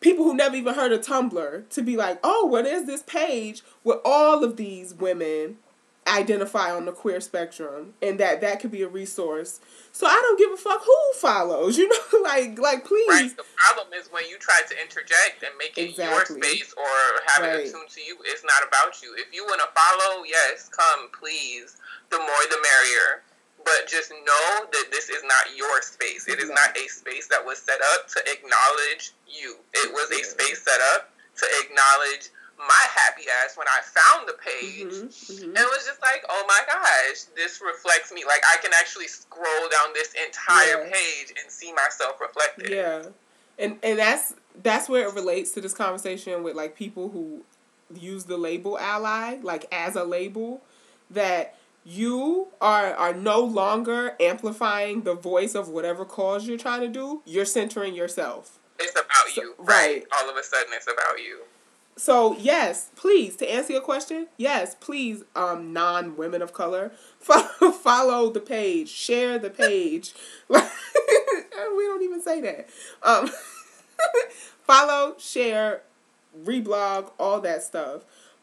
people 0.00 0.24
who 0.24 0.34
never 0.34 0.56
even 0.56 0.74
heard 0.74 0.92
of 0.92 1.02
Tumblr 1.02 1.68
to 1.68 1.82
be 1.82 1.96
like, 1.96 2.18
oh, 2.24 2.46
well, 2.50 2.62
there's 2.64 2.86
this 2.86 3.02
page 3.02 3.62
with 3.84 3.98
all 4.04 4.42
of 4.42 4.56
these 4.56 4.94
women 4.94 5.58
identify 6.06 6.70
on 6.74 6.84
the 6.84 6.92
queer 6.92 7.20
spectrum, 7.20 7.94
and 8.02 8.18
that 8.20 8.40
that 8.40 8.60
could 8.60 8.70
be 8.70 8.82
a 8.82 8.88
resource. 8.88 9.60
So 9.92 10.06
I 10.06 10.18
don't 10.22 10.38
give 10.38 10.50
a 10.52 10.56
fuck 10.56 10.82
who 10.84 11.12
follows. 11.18 11.78
You 11.82 11.88
know, 11.88 12.20
like 12.22 12.58
like 12.58 12.84
please. 12.84 13.08
Right. 13.08 13.36
The 13.36 13.44
problem 13.56 13.92
is 13.94 14.08
when 14.12 14.28
you 14.28 14.38
try 14.38 14.60
to 14.68 14.74
interject 14.80 15.42
and 15.42 15.50
make 15.58 15.76
it 15.78 15.96
your 15.98 16.24
space 16.24 16.74
or 16.76 16.90
have 17.26 17.42
Right. 17.44 17.60
it 17.60 17.68
attuned 17.68 17.88
to 17.90 18.00
you, 18.00 18.16
it's 18.24 18.44
not 18.44 18.66
about 18.66 19.02
you. 19.02 19.14
If 19.18 19.32
you 19.34 19.44
want 19.44 19.60
to 19.62 19.68
follow, 19.74 20.24
yes, 20.24 20.68
come, 20.68 21.08
please. 21.18 21.76
The 22.10 22.18
more 22.18 22.44
the 22.50 22.58
merrier. 22.62 23.22
But 23.64 23.86
just 23.86 24.10
know 24.10 24.66
that 24.72 24.86
this 24.90 25.08
is 25.08 25.22
not 25.22 25.56
your 25.56 25.80
space. 25.82 26.26
It 26.26 26.40
is 26.40 26.50
not 26.50 26.76
a 26.76 26.88
space 26.88 27.28
that 27.28 27.44
was 27.46 27.58
set 27.58 27.78
up 27.94 28.08
to 28.08 28.20
acknowledge 28.30 29.12
you. 29.26 29.56
It 29.72 29.92
was 29.92 30.10
a 30.10 30.22
space 30.24 30.62
set 30.62 30.80
up 30.94 31.10
to 31.38 31.46
acknowledge 31.62 32.30
my 32.68 32.86
happy 32.94 33.24
ass 33.44 33.56
when 33.56 33.66
I 33.68 33.80
found 33.82 34.28
the 34.28 34.34
page. 34.34 34.86
Mhm, 34.86 35.08
mhm. 35.08 35.42
And 35.44 35.54
was 35.54 35.84
just 35.86 36.00
like, 36.02 36.24
oh 36.28 36.44
my 36.46 36.60
gosh, 36.70 37.22
this 37.34 37.60
reflects 37.60 38.12
me. 38.12 38.24
Like 38.24 38.42
I 38.52 38.56
can 38.62 38.72
actually 38.78 39.08
scroll 39.08 39.68
down 39.70 39.92
this 39.94 40.12
entire 40.26 40.84
Yeah. 40.84 40.90
page 40.92 41.32
and 41.42 41.50
see 41.50 41.72
myself 41.72 42.20
reflected. 42.20 42.70
Yeah, 42.70 43.02
and 43.58 43.78
and 43.82 43.98
that's 43.98 44.34
that's 44.62 44.88
where 44.88 45.08
it 45.08 45.14
relates 45.14 45.50
to 45.52 45.60
this 45.60 45.72
conversation 45.74 46.42
with 46.42 46.54
like 46.54 46.76
people 46.76 47.08
who 47.10 47.42
use 47.94 48.24
the 48.24 48.36
label 48.38 48.78
ally 48.78 49.36
like 49.42 49.66
as 49.72 49.96
a 49.96 50.04
label 50.04 50.62
that 51.10 51.54
you 51.84 52.48
are 52.60 52.94
are 52.94 53.12
no 53.12 53.40
longer 53.40 54.14
amplifying 54.20 55.02
the 55.02 55.14
voice 55.14 55.54
of 55.54 55.68
whatever 55.68 56.04
cause 56.04 56.46
you're 56.46 56.56
trying 56.58 56.80
to 56.80 56.88
do. 56.88 57.22
You're 57.24 57.44
centering 57.44 57.94
yourself. 57.94 58.58
It's 58.78 58.92
about 58.92 59.28
So- 59.34 59.42
you, 59.42 59.54
right. 59.58 59.66
right? 59.68 60.06
All 60.20 60.30
of 60.30 60.36
a 60.36 60.42
sudden, 60.42 60.72
it's 60.74 60.86
about 60.86 61.18
you. 61.20 61.40
So 61.96 62.36
yes, 62.38 62.90
please 62.96 63.36
to 63.36 63.50
answer 63.50 63.74
your 63.74 63.82
question, 63.82 64.28
yes, 64.36 64.74
please, 64.80 65.24
um, 65.36 65.72
non 65.72 66.16
women 66.16 66.42
of 66.42 66.52
color, 66.52 66.92
follow, 67.18 67.72
follow 67.72 68.30
the 68.30 68.40
page, 68.40 68.88
share 68.88 69.38
the 69.38 69.50
page. 69.50 70.14
we 70.48 70.58
don't 70.58 72.02
even 72.02 72.22
say 72.22 72.40
that. 72.40 72.68
Um, 73.02 73.30
follow, 74.62 75.16
share, 75.18 75.82
reblog, 76.44 77.12
all 77.18 77.40
that 77.40 77.62
stuff. 77.62 78.02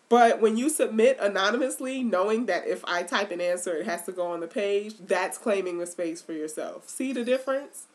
But 0.10 0.42
when 0.42 0.58
you 0.58 0.70
submit 0.70 1.18
anonymously, 1.20 2.04
knowing 2.04 2.48
that 2.48 2.68
if 2.68 2.84
I 2.86 3.04
type 3.04 3.30
an 3.30 3.42
answer, 3.42 3.76
it 3.76 3.86
has 3.86 4.04
to 4.04 4.12
go 4.12 4.28
on 4.28 4.40
the 4.40 4.48
page, 4.48 4.96
that's 5.06 5.38
claiming 5.38 5.78
the 5.78 5.86
space 5.86 6.20
for 6.20 6.34
yourself. 6.34 6.90
See 6.90 7.14
the 7.14 7.24
difference? 7.24 7.86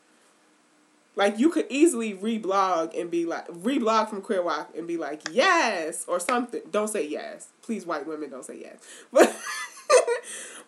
Like 1.15 1.39
you 1.39 1.49
could 1.49 1.65
easily 1.69 2.13
reblog 2.13 2.99
and 2.99 3.09
be 3.09 3.25
like 3.25 3.47
reblog 3.47 4.09
from 4.09 4.21
Queer 4.21 4.43
Walk 4.43 4.71
and 4.77 4.85
be 4.87 4.97
like 4.97 5.21
yes 5.31 6.05
or 6.07 6.19
something. 6.19 6.61
Don't 6.71 6.89
say 6.89 7.07
yes, 7.07 7.47
please. 7.61 7.85
White 7.85 8.05
women 8.05 8.29
don't 8.29 8.45
say 8.45 8.59
yes. 8.59 8.77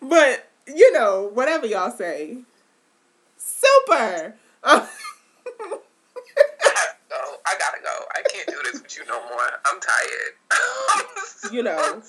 but 0.00 0.50
you 0.66 0.92
know 0.92 1.30
whatever 1.34 1.66
y'all 1.66 1.90
say. 1.90 2.38
Super. 3.36 4.36
Uh, 4.62 4.86
I 5.56 5.78
go. 7.08 7.36
I 7.46 7.54
gotta 7.58 7.82
go. 7.82 8.04
I 8.14 8.22
can't 8.32 8.46
do 8.48 8.56
this 8.64 8.82
with 8.82 8.96
you 8.96 9.04
no 9.06 9.20
more. 9.28 9.60
I'm 9.66 9.80
tired. 9.80 11.52
You 11.52 11.62
know. 11.62 12.02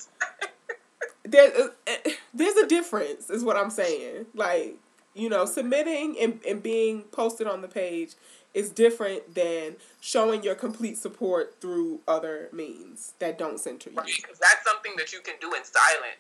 there, 1.24 1.52
uh, 1.88 2.10
there's 2.34 2.56
a 2.58 2.68
difference, 2.68 3.30
is 3.30 3.44
what 3.44 3.56
I'm 3.56 3.70
saying. 3.70 4.26
Like 4.34 4.76
you 5.14 5.30
know, 5.30 5.46
submitting 5.46 6.16
and, 6.20 6.40
and 6.48 6.62
being 6.64 7.04
posted 7.12 7.48
on 7.48 7.62
the 7.62 7.68
page 7.68 8.14
is 8.54 8.70
different 8.70 9.36
than 9.36 9.76
showing 10.02 10.44
your 10.44 10.56
complete 10.56 10.98
support 10.98 11.56
through 11.62 12.00
other 12.08 12.50
means 12.52 13.14
that 13.20 13.38
don't 13.38 13.60
center 13.60 13.90
you. 13.90 13.96
Right, 13.98 14.12
because 14.16 14.40
that's 14.40 14.64
something 14.64 14.94
that 14.98 15.14
you 15.14 15.20
can 15.22 15.36
do 15.40 15.54
in 15.54 15.64
silence. 15.64 16.18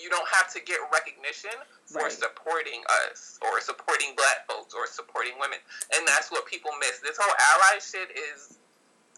You 0.00 0.08
don't 0.08 0.28
have 0.28 0.52
to 0.54 0.60
get 0.60 0.78
recognition 0.92 1.50
for 1.86 2.02
Right. 2.02 2.12
supporting 2.12 2.82
us 3.02 3.38
or 3.42 3.60
supporting 3.60 4.14
black 4.16 4.46
folks 4.46 4.72
or 4.72 4.86
supporting 4.86 5.32
women. 5.40 5.58
And 5.96 6.06
that's 6.06 6.30
what 6.30 6.46
people 6.46 6.70
miss. 6.78 7.00
This 7.00 7.18
whole 7.20 7.34
ally 7.34 7.80
shit 7.80 8.16
is 8.16 8.58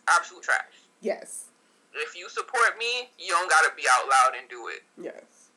absolute 0.08 0.42
trash. 0.42 0.64
Yes. 1.02 1.44
If 1.92 2.16
you 2.16 2.28
support 2.30 2.78
me, 2.78 3.10
you 3.18 3.28
don't 3.28 3.50
gotta 3.50 3.72
be 3.76 3.82
out 3.90 4.08
loud 4.08 4.32
and 4.40 4.48
do 4.48 4.68
it. 4.68 4.82
Yes. 4.96 5.50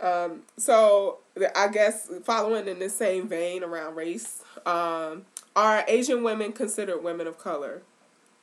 Um, 0.00 0.42
so 0.56 1.18
I 1.56 1.68
guess 1.68 2.10
following 2.24 2.68
in 2.68 2.78
the 2.78 2.90
same 2.90 3.28
vein 3.28 3.62
around 3.62 3.94
race, 3.94 4.42
um, 4.66 5.24
are 5.56 5.84
Asian 5.88 6.22
women 6.22 6.52
considered 6.52 7.02
women 7.02 7.26
of 7.26 7.38
color? 7.38 7.82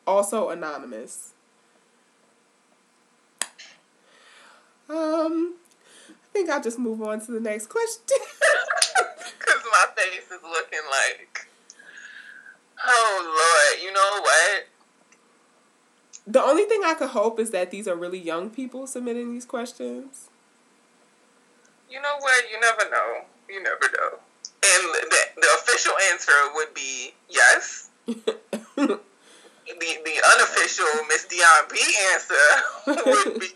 Also 0.08 0.50
anonymous. 0.50 1.34
Um, 4.90 5.54
I 6.10 6.34
think 6.34 6.50
I'll 6.50 6.62
just 6.62 6.80
move 6.80 7.02
on 7.04 7.24
to 7.26 7.32
the 7.32 7.40
next 7.40 7.68
question. 7.68 8.04
Because 9.40 9.64
my 9.72 9.86
face 9.96 10.26
is 10.26 10.44
looking 10.44 10.80
like, 10.92 11.48
oh 12.86 13.72
Lord, 13.74 13.84
you 13.84 13.92
know 13.94 14.22
what? 14.22 14.68
the 16.30 16.42
only 16.44 16.64
thing 16.66 16.82
I 16.86 16.94
could 16.94 17.10
hope 17.10 17.40
is 17.40 17.50
that 17.52 17.72
these 17.72 17.88
are 17.88 17.96
really 17.96 18.20
young 18.20 18.52
people 18.52 18.86
submitting 18.86 19.32
these 19.34 19.46
questions. 19.46 20.30
You 21.90 22.02
know 22.02 22.16
what? 22.20 22.44
You 22.52 22.60
never 22.60 22.90
know. 22.90 23.26
You 23.50 23.64
never 23.64 23.88
know. 23.98 24.20
And 24.62 24.84
the, 25.10 25.42
the 25.42 25.48
official 25.60 25.94
answer 26.12 26.32
would 26.56 26.74
be 26.74 27.14
yes. 27.30 27.90
The 29.70 29.98
the 30.04 30.18
unofficial 30.34 30.88
Miss 31.08 31.26
Dion 31.26 31.64
B 31.72 31.78
answer 32.12 32.48
would 33.06 33.40
be 33.40 33.48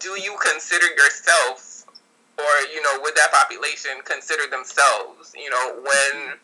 do 0.00 0.10
you 0.20 0.36
consider 0.42 0.84
yourself 0.98 1.86
or 2.36 2.52
you 2.74 2.82
know 2.82 3.00
would 3.00 3.14
that 3.14 3.32
population 3.32 3.92
consider 4.04 4.50
themselves 4.50 5.32
you 5.34 5.48
know 5.48 5.80
when 5.80 6.34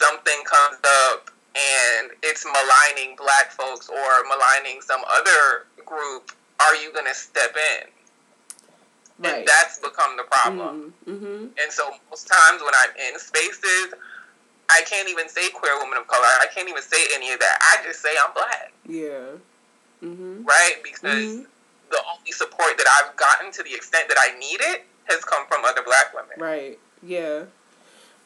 something 0.00 0.44
comes 0.44 0.78
up 1.08 1.30
and 1.54 2.10
it's 2.22 2.44
maligning 2.44 3.16
black 3.16 3.50
folks 3.50 3.88
or 3.88 4.22
maligning 4.28 4.80
some 4.80 5.00
other 5.10 5.66
group, 5.84 6.32
are 6.60 6.76
you 6.76 6.92
going 6.92 7.06
to 7.06 7.14
step 7.14 7.56
in? 7.56 7.88
Right. 9.20 9.38
And 9.38 9.46
that's 9.46 9.78
become 9.78 10.16
the 10.16 10.24
problem. 10.24 10.94
Mm-hmm. 11.06 11.12
mm-hmm. 11.12 11.44
And 11.60 11.68
so 11.70 11.90
most 12.08 12.26
times 12.26 12.62
when 12.62 12.72
I'm 12.74 13.12
in 13.12 13.18
spaces, 13.18 13.94
I 14.70 14.82
can't 14.88 15.08
even 15.08 15.28
say 15.28 15.50
queer 15.50 15.76
woman 15.78 15.98
of 15.98 16.06
color. 16.06 16.24
I 16.24 16.46
can't 16.54 16.68
even 16.68 16.82
say 16.82 16.96
any 17.14 17.32
of 17.32 17.40
that. 17.40 17.58
I 17.60 17.84
just 17.84 18.00
say 18.00 18.08
I'm 18.24 18.32
black. 18.32 18.72
Yeah. 18.86 19.36
Mm-hmm. 20.02 20.44
Right? 20.44 20.76
Because 20.82 21.22
mm-hmm. 21.22 21.42
the 21.90 22.00
only 22.16 22.32
support 22.32 22.78
that 22.78 22.86
I've 22.98 23.14
gotten 23.16 23.52
to 23.52 23.62
the 23.62 23.74
extent 23.74 24.08
that 24.08 24.16
I 24.18 24.38
need 24.38 24.60
it 24.60 24.86
has 25.04 25.24
come 25.24 25.46
from 25.48 25.64
other 25.64 25.82
black 25.84 26.14
women. 26.14 26.38
Right. 26.38 26.78
Yeah. 27.02 27.44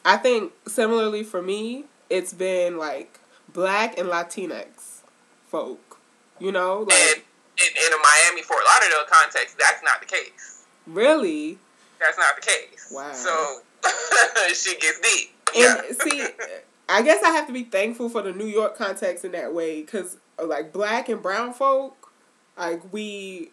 I 0.05 0.17
think 0.17 0.53
similarly 0.67 1.23
for 1.23 1.41
me, 1.41 1.85
it's 2.09 2.31
been 2.31 2.77
like 2.77 3.19
black 3.51 3.97
and 3.97 4.07
Latinx 4.07 5.01
folk. 5.47 5.99
You 6.37 6.51
know, 6.51 6.79
like 6.81 6.93
and, 6.93 7.21
in, 7.57 7.71
in 7.75 7.93
a 7.93 7.97
Miami 8.03 8.41
Fort 8.43 8.61
Lauderdale 8.65 9.05
context, 9.09 9.57
that's 9.57 9.81
not 9.83 10.01
the 10.01 10.05
case. 10.05 10.54
Really? 10.87 11.57
That's 11.99 12.17
not 12.17 12.35
the 12.35 12.41
case. 12.41 12.91
Wow. 12.91 13.11
So 13.13 13.59
she 14.53 14.77
gets 14.79 14.99
deep. 14.99 15.31
Yeah. 15.55 15.81
And 15.87 15.97
see, 16.01 16.25
I 16.89 17.01
guess 17.01 17.23
I 17.23 17.29
have 17.31 17.47
to 17.47 17.53
be 17.53 17.63
thankful 17.63 18.09
for 18.09 18.21
the 18.21 18.33
New 18.33 18.45
York 18.45 18.77
context 18.77 19.25
in 19.25 19.31
that 19.31 19.53
way, 19.53 19.81
because 19.81 20.17
uh, 20.39 20.45
like 20.45 20.73
black 20.73 21.09
and 21.09 21.21
brown 21.21 21.53
folk, 21.53 22.11
like 22.57 22.81
we 22.93 23.49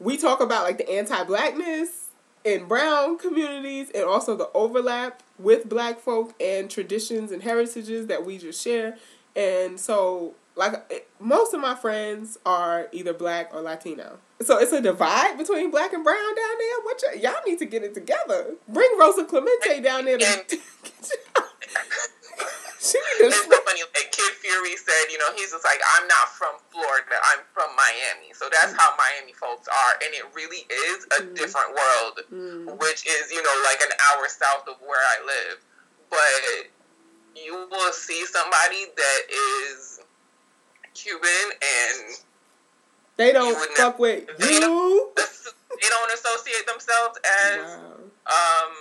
we 0.00 0.16
talk 0.16 0.40
about 0.40 0.64
like 0.64 0.78
the 0.78 0.88
anti-blackness 0.90 2.08
in 2.44 2.66
brown 2.66 3.18
communities 3.18 3.90
and 3.94 4.04
also 4.04 4.36
the 4.36 4.48
overlap 4.54 5.22
with 5.38 5.68
black 5.68 6.00
folk 6.00 6.34
and 6.40 6.70
traditions 6.70 7.32
and 7.32 7.42
heritages 7.42 8.06
that 8.06 8.24
we 8.24 8.38
just 8.38 8.62
share. 8.62 8.96
And 9.36 9.78
so, 9.78 10.34
like, 10.56 11.06
most 11.20 11.54
of 11.54 11.60
my 11.60 11.74
friends 11.74 12.38
are 12.46 12.88
either 12.92 13.12
black 13.12 13.54
or 13.54 13.60
Latino. 13.60 14.18
So 14.40 14.58
it's 14.58 14.72
a 14.72 14.80
divide 14.80 15.36
between 15.36 15.70
black 15.70 15.92
and 15.92 16.04
brown 16.04 16.16
down 16.16 16.56
there. 16.58 16.80
What 16.84 17.02
y- 17.06 17.20
y'all 17.22 17.42
need 17.46 17.58
to 17.58 17.66
get 17.66 17.82
it 17.82 17.94
together. 17.94 18.54
Bring 18.68 18.90
Rosa 18.98 19.24
Clemente 19.24 19.80
down 19.80 20.04
there 20.04 20.18
to. 20.18 20.58
She 22.78 22.96
it's 23.18 23.34
so 23.34 23.50
funny. 23.50 23.82
Like 23.90 24.14
Kid 24.14 24.32
Fury 24.38 24.76
said, 24.78 25.10
you 25.10 25.18
know, 25.18 25.34
he's 25.34 25.50
just 25.50 25.64
like, 25.66 25.82
I'm 25.98 26.06
not 26.06 26.30
from 26.30 26.54
Florida. 26.70 27.18
I'm 27.34 27.42
from 27.52 27.74
Miami. 27.74 28.30
So 28.32 28.46
that's 28.48 28.72
how 28.72 28.94
Miami 28.94 29.34
folks 29.34 29.66
are, 29.66 29.94
and 30.00 30.14
it 30.14 30.24
really 30.32 30.62
is 30.62 31.04
a 31.18 31.26
mm. 31.26 31.34
different 31.34 31.74
world, 31.74 32.14
mm. 32.30 32.78
which 32.78 33.02
is 33.04 33.34
you 33.34 33.42
know 33.42 33.56
like 33.66 33.82
an 33.82 33.92
hour 34.08 34.24
south 34.30 34.64
of 34.70 34.78
where 34.80 35.02
I 35.02 35.18
live. 35.26 35.58
But 36.08 36.70
you 37.34 37.66
will 37.66 37.92
see 37.92 38.24
somebody 38.24 38.86
that 38.94 39.22
is 39.26 40.00
Cuban 40.94 41.46
and 41.58 42.14
they 43.18 43.32
don't 43.32 43.54
fuck 43.76 43.98
with 43.98 44.26
they 44.38 44.54
you. 44.54 44.60
Don't, 44.60 45.16
they 45.16 45.88
don't 45.90 46.12
associate 46.14 46.66
themselves 46.66 47.18
as 47.44 47.58
wow. 47.58 47.92
um, 48.32 48.72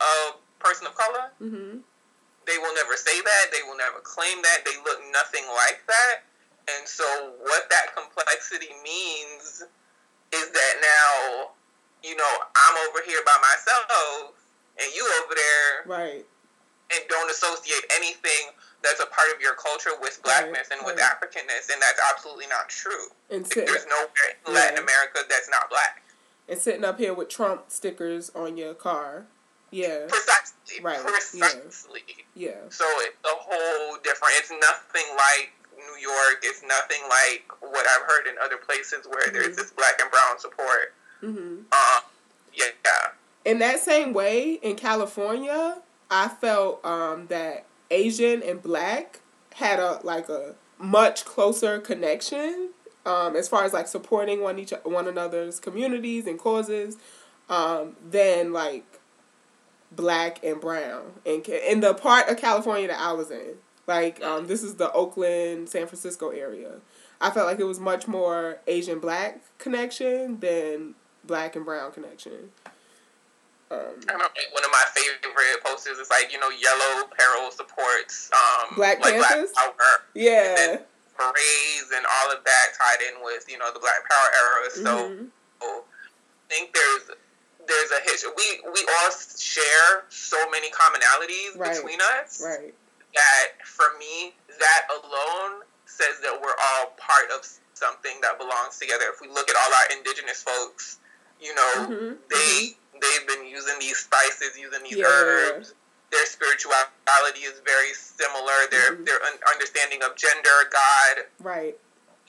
a 0.00 0.62
person 0.62 0.86
of 0.86 0.94
color. 0.94 1.32
Mm-hmm 1.40 1.78
they 2.46 2.58
will 2.58 2.72
never 2.74 2.94
say 2.96 3.20
that. 3.20 3.44
They 3.50 3.62
will 3.66 3.76
never 3.76 3.98
claim 4.00 4.40
that. 4.42 4.62
They 4.64 4.78
look 4.86 5.02
nothing 5.12 5.44
like 5.50 5.82
that. 5.86 6.22
And 6.70 6.86
so, 6.86 7.04
what 7.42 7.68
that 7.70 7.94
complexity 7.94 8.70
means 8.82 9.62
is 10.32 10.46
that 10.50 10.74
now, 10.80 11.50
you 12.02 12.16
know, 12.16 12.32
I'm 12.54 12.76
over 12.88 13.02
here 13.06 13.22
by 13.26 13.36
myself 13.42 14.34
and 14.78 14.88
you 14.94 15.02
over 15.22 15.34
there. 15.34 15.72
Right. 15.86 16.24
And 16.94 17.02
don't 17.10 17.30
associate 17.30 17.82
anything 17.98 18.54
that's 18.82 19.00
a 19.00 19.06
part 19.06 19.28
of 19.34 19.40
your 19.40 19.54
culture 19.54 19.90
with 20.00 20.20
blackness 20.22 20.68
right, 20.70 20.78
and 20.78 20.86
with 20.86 20.96
right. 20.96 21.10
Africanness. 21.10 21.72
And 21.72 21.80
that's 21.80 22.00
absolutely 22.12 22.46
not 22.46 22.68
true. 22.68 23.10
And 23.30 23.46
sit, 23.46 23.66
There's 23.66 23.86
nowhere 23.86 24.36
in 24.46 24.54
Latin 24.54 24.76
yeah. 24.76 24.82
America 24.82 25.20
that's 25.28 25.50
not 25.50 25.68
black. 25.70 26.02
And 26.48 26.58
sitting 26.60 26.84
up 26.84 26.98
here 26.98 27.12
with 27.12 27.28
Trump 27.28 27.64
stickers 27.68 28.30
on 28.34 28.56
your 28.56 28.74
car 28.74 29.26
yeah. 29.70 30.06
Precisely. 30.08 30.82
Right. 30.82 30.98
Precisely. 30.98 32.02
Yeah. 32.34 32.48
yeah. 32.48 32.54
So 32.70 32.84
it's 33.00 33.16
a 33.24 33.36
whole 33.36 33.96
different. 34.02 34.34
It's 34.38 34.50
nothing 34.50 35.04
like 35.16 35.52
New 35.76 36.00
York. 36.00 36.38
It's 36.42 36.62
nothing 36.62 37.02
like 37.08 37.44
what 37.60 37.86
I've 37.86 38.06
heard 38.06 38.26
in 38.26 38.36
other 38.42 38.56
places 38.56 39.06
where 39.06 39.24
mm-hmm. 39.24 39.34
there's 39.34 39.56
this 39.56 39.72
black 39.72 40.00
and 40.00 40.10
brown 40.10 40.38
support. 40.38 40.94
Mm-hmm. 41.22 41.62
Uh, 41.72 42.00
yeah. 42.54 43.10
In 43.44 43.58
that 43.60 43.80
same 43.80 44.12
way, 44.12 44.54
in 44.54 44.76
California, 44.76 45.78
I 46.10 46.28
felt 46.28 46.84
um, 46.84 47.26
that 47.28 47.64
Asian 47.90 48.42
and 48.42 48.62
black 48.62 49.20
had 49.54 49.78
a 49.78 50.00
like 50.02 50.28
a 50.28 50.54
much 50.78 51.24
closer 51.24 51.78
connection 51.78 52.70
um, 53.06 53.36
as 53.36 53.48
far 53.48 53.64
as 53.64 53.72
like 53.72 53.88
supporting 53.88 54.42
one 54.42 54.58
each 54.58 54.72
one 54.84 55.08
another's 55.08 55.60
communities 55.60 56.26
and 56.26 56.38
causes 56.38 56.96
um, 57.48 57.96
than 58.08 58.52
like 58.52 58.84
black 59.92 60.42
and 60.44 60.60
brown 60.60 61.12
and 61.24 61.46
in 61.48 61.80
the 61.80 61.94
part 61.94 62.28
of 62.28 62.36
California 62.36 62.88
that 62.88 63.00
I 63.00 63.12
was 63.12 63.30
in. 63.30 63.54
Like 63.86 64.22
um, 64.22 64.48
this 64.48 64.62
is 64.62 64.74
the 64.74 64.90
Oakland, 64.92 65.68
San 65.68 65.86
Francisco 65.86 66.30
area. 66.30 66.72
I 67.20 67.30
felt 67.30 67.46
like 67.46 67.60
it 67.60 67.64
was 67.64 67.80
much 67.80 68.08
more 68.08 68.58
Asian 68.66 68.98
black 68.98 69.40
connection 69.58 70.40
than 70.40 70.96
black 71.24 71.56
and 71.56 71.64
brown 71.64 71.92
connection. 71.92 72.50
Um, 73.70 73.98
I 74.08 74.12
know 74.14 74.30
one 74.52 74.64
of 74.64 74.70
my 74.70 74.84
favorite 74.94 75.64
posters 75.64 75.98
is 75.98 76.08
like 76.08 76.32
you 76.32 76.38
know 76.38 76.50
yellow 76.50 77.08
peril 77.18 77.50
supports 77.50 78.30
um, 78.32 78.76
Black 78.76 79.02
like 79.02 79.20
Panthers. 79.20 79.50
Black 79.52 79.76
Power. 79.76 80.06
Yeah. 80.14 80.78
Parades 81.16 81.88
and 81.96 82.04
all 82.04 82.36
of 82.36 82.44
that 82.44 82.66
tied 82.78 83.02
in 83.08 83.24
with 83.24 83.46
you 83.48 83.58
know 83.58 83.72
the 83.72 83.80
Black 83.80 84.04
Power 84.08 84.30
era. 84.36 84.70
So, 84.70 84.92
mm-hmm. 85.10 85.24
I 85.62 85.82
think 86.48 86.74
there's 86.74 87.10
there's 87.66 87.90
a 87.90 88.00
history. 88.04 88.30
We 88.36 88.70
we 88.70 88.86
all 88.86 89.10
share 89.10 90.04
so 90.08 90.38
many 90.50 90.70
commonalities 90.70 91.58
right. 91.58 91.74
between 91.74 91.98
us. 92.20 92.42
Right. 92.44 92.74
That 93.14 93.64
for 93.64 93.98
me, 93.98 94.34
that 94.58 94.82
alone 94.92 95.62
says 95.86 96.20
that 96.22 96.38
we're 96.40 96.54
all 96.54 96.92
part 96.98 97.30
of 97.34 97.46
something 97.74 98.20
that 98.22 98.38
belongs 98.38 98.78
together. 98.78 99.04
If 99.12 99.20
we 99.20 99.28
look 99.28 99.48
at 99.50 99.56
all 99.56 99.72
our 99.72 99.98
indigenous 99.98 100.42
folks, 100.42 100.98
you 101.40 101.54
know, 101.54 101.72
mm-hmm. 101.76 102.14
they 102.30 102.36
mm-hmm. 102.36 102.85
They've 103.00 103.26
been 103.26 103.46
using 103.46 103.74
these 103.80 103.96
spices, 103.96 104.58
using 104.58 104.82
these 104.82 104.98
yeah. 104.98 105.06
herbs. 105.06 105.74
Their 106.12 106.26
spirituality 106.26 107.42
is 107.42 107.60
very 107.66 107.92
similar. 107.92 108.70
Their 108.70 108.94
mm-hmm. 108.94 109.04
their 109.04 109.18
understanding 109.52 110.02
of 110.02 110.14
gender, 110.16 110.70
God, 110.70 111.26
right, 111.40 111.76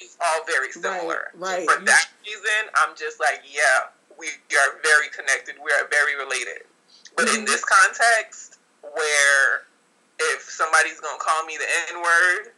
is 0.01 0.17
all 0.17 0.45
very 0.45 0.71
similar. 0.71 1.29
Right. 1.35 1.65
right. 1.65 1.69
For 1.69 1.85
that 1.85 2.05
reason, 2.25 2.73
I'm 2.83 2.95
just 2.97 3.19
like, 3.19 3.41
yeah, 3.45 3.93
we 4.17 4.27
are 4.27 4.81
very 4.81 5.09
connected. 5.13 5.55
We 5.63 5.71
are 5.71 5.87
very 5.89 6.17
related. 6.17 6.65
But 7.15 7.29
in 7.33 7.45
this 7.45 7.65
context, 7.65 8.59
where 8.81 9.65
if 10.19 10.41
somebody's 10.41 10.99
gonna 10.99 11.19
call 11.19 11.45
me 11.45 11.57
the 11.57 11.69
N 11.93 12.01
word, 12.01 12.53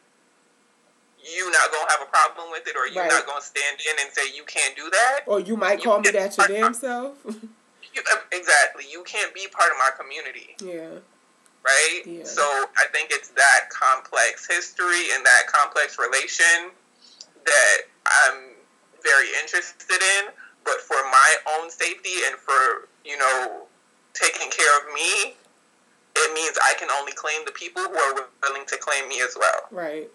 you 1.20 1.52
not 1.52 1.72
gonna 1.72 1.92
have 1.92 2.02
a 2.02 2.12
problem 2.12 2.52
with 2.52 2.68
it, 2.68 2.76
or 2.76 2.88
you 2.88 3.00
right. 3.00 3.10
not 3.10 3.26
gonna 3.26 3.42
stand 3.42 3.80
in 3.80 4.06
and 4.06 4.14
say 4.14 4.24
you 4.36 4.44
can't 4.44 4.76
do 4.76 4.90
that, 4.90 5.22
or 5.28 5.40
you 5.40 5.58
might 5.58 5.84
call 5.84 6.00
me 6.00 6.12
that 6.12 6.38
your 6.38 6.48
damn 6.48 6.74
self. 6.74 7.18
you, 7.94 8.02
uh, 8.12 8.18
exactly, 8.32 8.86
you 8.90 9.04
can't 9.04 9.34
be 9.34 9.48
part 9.52 9.72
of 9.72 9.78
my 9.78 9.90
community. 9.98 10.56
Yeah. 10.64 11.00
Right. 11.66 12.02
Yeah. 12.06 12.24
So 12.24 12.42
I 12.44 12.86
think 12.92 13.10
it's 13.12 13.30
that 13.30 13.70
complex 13.70 14.48
history 14.48 15.12
and 15.14 15.26
that 15.26 15.44
complex 15.48 15.98
relation 16.00 16.72
that 17.46 17.78
I'm 18.06 18.56
very 19.04 19.28
interested 19.42 20.02
in 20.02 20.32
but 20.70 20.82
for 20.82 21.02
my 21.04 21.36
own 21.58 21.70
safety 21.70 22.22
and 22.28 22.36
for 22.36 22.88
you 23.06 23.18
know 23.18 23.64
taking 24.14 24.50
care 24.52 24.78
of 24.80 24.94
me, 24.94 25.34
it 26.16 26.34
means 26.34 26.58
I 26.62 26.74
can 26.78 26.90
only 26.92 27.14
claim 27.14 27.42
the 27.46 27.52
people 27.52 27.82
who 27.82 27.96
are 27.96 28.28
willing 28.44 28.66
to 28.68 28.78
claim 28.78 29.08
me 29.08 29.22
as 29.22 29.36
well. 29.40 29.62
Right. 29.72 30.10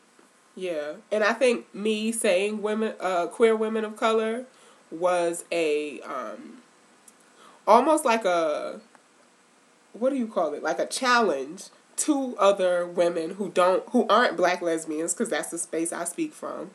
Yeah, 0.57 0.95
and 1.11 1.25
I 1.25 1.33
think 1.33 1.75
me 1.75 2.13
saying 2.13 2.63
women, 2.63 2.95
uh, 3.01 3.27
queer 3.27 3.57
women 3.57 3.85
of 3.85 3.97
color, 3.97 4.45
was 4.91 5.45
a 5.51 6.01
um, 6.03 6.59
almost 7.67 8.05
like 8.05 8.25
a 8.25 8.81
what 9.93 10.11
do 10.11 10.17
you 10.17 10.27
call 10.27 10.55
it? 10.55 10.63
Like 10.63 10.79
a 10.79 10.87
challenge 10.87 11.65
to 11.97 12.37
other 12.39 12.87
women 12.87 13.31
who 13.35 13.51
don't 13.51 13.89
who 13.91 14.07
aren't 14.09 14.37
black 14.37 14.61
lesbians 14.61 15.15
because 15.15 15.31
that's 15.31 15.51
the 15.51 15.59
space 15.59 15.93
I 15.93 16.05
speak 16.05 16.33
from 16.33 16.71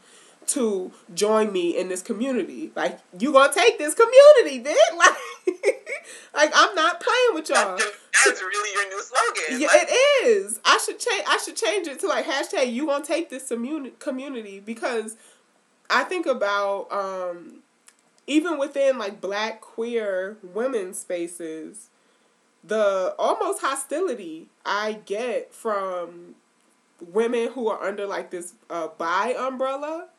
to 0.48 0.92
join 1.14 1.52
me 1.52 1.78
in 1.78 1.90
this 1.90 2.02
community. 2.02 2.72
Like 2.76 3.00
you 3.18 3.32
gonna 3.32 3.54
take 3.54 3.78
this 3.78 3.94
community, 3.94 4.60
then 4.60 4.76
like, 4.98 5.16
like 6.34 6.52
I'm 6.56 6.74
not 6.76 7.02
playing 7.02 7.34
with 7.34 7.50
y'all. 7.50 7.78
That's 7.78 8.42
really 8.42 8.74
your 8.74 8.90
new 8.90 9.02
slogan. 9.02 9.62
Yeah, 9.62 9.68
like, 9.68 9.88
it 9.90 10.28
is. 10.28 10.60
I 10.66 10.78
should 10.84 11.00
change. 11.00 11.24
I 11.28 11.38
should 11.38 11.56
change 11.56 11.88
it 11.88 12.00
to 12.00 12.08
like 12.08 12.26
hashtag 12.26 12.74
You 12.74 12.88
gonna 12.88 13.04
take 13.04 13.30
this 13.30 13.50
community 13.50 13.96
community 14.00 14.60
because 14.60 15.18
I 15.90 16.04
think 16.04 16.26
about 16.26 16.92
um, 16.92 17.64
even 18.30 18.60
within 18.60 19.00
like 19.00 19.20
Black 19.20 19.60
queer 19.60 20.38
women 20.44 20.94
spaces, 20.94 21.90
the 22.64 23.16
almost 23.18 23.62
hostility 23.62 24.50
I 24.64 24.94
get 25.06 25.52
from 25.52 26.36
women 27.02 27.52
who 27.54 27.68
are 27.70 27.84
under 27.84 28.06
like 28.06 28.30
this 28.30 28.54
uh, 28.70 28.90
bi 28.98 29.34
umbrella. 29.38 30.10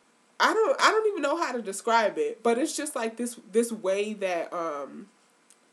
I 0.41 0.53
don't 0.53 0.81
I 0.81 0.91
don't 0.91 1.07
even 1.07 1.21
know 1.21 1.37
how 1.37 1.53
to 1.53 1.61
describe 1.61 2.17
it, 2.17 2.43
but 2.43 2.57
it's 2.57 2.75
just 2.75 2.97
like 2.97 3.15
this 3.15 3.39
this 3.49 3.71
way 3.71 4.13
that 4.15 4.51
um 4.51 5.07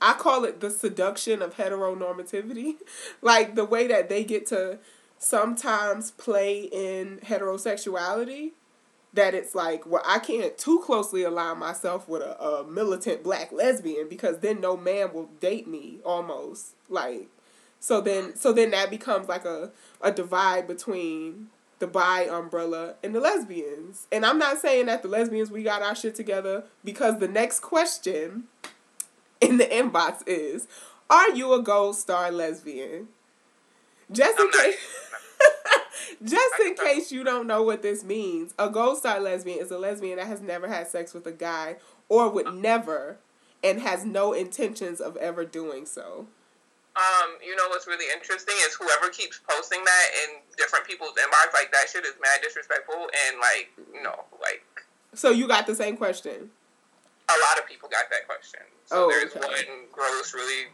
I 0.01 0.13
call 0.13 0.45
it 0.45 0.61
the 0.61 0.71
seduction 0.71 1.43
of 1.43 1.57
heteronormativity. 1.57 2.77
like 3.21 3.57
the 3.57 3.65
way 3.65 3.89
that 3.89 4.09
they 4.09 4.23
get 4.23 4.47
to 4.49 4.79
sometimes 5.19 6.13
play 6.13 6.61
in 6.71 7.19
heterosexuality 7.25 8.53
that 9.19 9.35
it's 9.35 9.55
like 9.55 9.87
well 9.87 10.03
I 10.07 10.19
can't 10.19 10.57
too 10.57 10.81
closely 10.81 11.23
align 11.23 11.59
myself 11.59 12.09
with 12.09 12.23
a, 12.23 12.41
a 12.43 12.65
militant 12.67 13.23
black 13.23 13.53
lesbian 13.53 14.09
because 14.09 14.39
then 14.39 14.61
no 14.61 14.77
man 14.77 15.13
will 15.13 15.29
date 15.41 15.69
me 15.69 15.99
almost 16.05 16.75
like 16.89 17.29
so 17.81 18.01
then 18.01 18.35
so 18.37 18.53
then 18.53 18.71
that 18.71 18.91
becomes 18.91 19.29
like 19.29 19.45
a, 19.45 19.71
a 20.01 20.11
divide 20.11 20.67
between 20.67 21.49
the 21.79 21.87
bi 21.87 22.23
umbrella 22.23 22.95
and 23.03 23.15
the 23.15 23.21
lesbians. 23.21 24.07
And 24.11 24.27
I'm 24.27 24.39
not 24.39 24.59
saying 24.59 24.87
that 24.87 25.03
the 25.03 25.09
lesbians 25.09 25.51
we 25.51 25.63
got 25.63 25.83
our 25.83 25.95
shit 25.95 26.15
together 26.15 26.65
because 26.85 27.19
the 27.19 27.29
next 27.29 27.61
question 27.61 28.45
in 29.41 29.59
the 29.59 29.65
inbox 29.65 30.23
is 30.27 30.67
are 31.11 31.31
you 31.31 31.53
a 31.55 31.63
gold 31.63 31.97
star 31.97 32.31
lesbian? 32.31 33.09
Just 34.11 34.39
in 34.39 34.51
case 34.51 35.08
just 36.25 36.55
in 36.61 36.75
case 36.75 37.13
you 37.13 37.25
don't 37.25 37.47
know 37.47 37.63
what 37.63 37.83
this 37.83 38.05
means, 38.05 38.55
a 38.59 38.69
gold 38.69 38.99
star 38.99 39.21
lesbian 39.21 39.61
is 39.61 39.71
a 39.71 39.79
lesbian 39.79 40.17
that 40.19 40.27
has 40.27 40.41
never 40.41 40.69
had 40.69 40.89
sex 40.89 41.15
with 41.15 41.27
a 41.27 41.33
guy 41.33 41.77
or 42.09 42.29
would 42.29 42.55
never 42.55 43.19
and 43.63 43.81
has 43.81 44.05
no 44.05 44.33
intentions 44.33 45.01
of 45.01 45.17
ever 45.17 45.45
doing 45.45 45.85
so. 45.87 46.27
Um, 46.97 47.39
you 47.45 47.55
know 47.55 47.69
what's 47.69 47.87
really 47.87 48.07
interesting 48.13 48.55
is 48.67 48.75
whoever 48.75 49.09
keeps 49.11 49.41
posting 49.49 49.85
that 49.85 50.07
in 50.25 50.41
different 50.57 50.85
people's 50.85 51.13
inbox, 51.13 51.55
like 51.55 51.71
that 51.73 51.87
shit 51.89 52.05
is 52.05 52.15
mad 52.21 52.41
disrespectful 52.43 52.97
and 52.97 53.39
like, 53.41 53.71
you 53.95 54.03
know, 54.03 54.25
like. 54.41 54.65
So 55.15 55.31
you 55.31 55.47
got 55.47 55.67
the 55.67 55.77
same 55.77 55.97
question. 55.97 56.51
A 57.29 57.39
lot 57.49 57.59
of 57.59 57.69
people 57.69 57.89
got 57.89 58.11
that 58.11 58.27
question. 58.27 58.61
So 58.87 59.05
Oh, 59.05 59.09
there's 59.09 59.31
okay. 59.37 59.47
one 59.47 59.87
gross, 59.93 60.35
really 60.35 60.69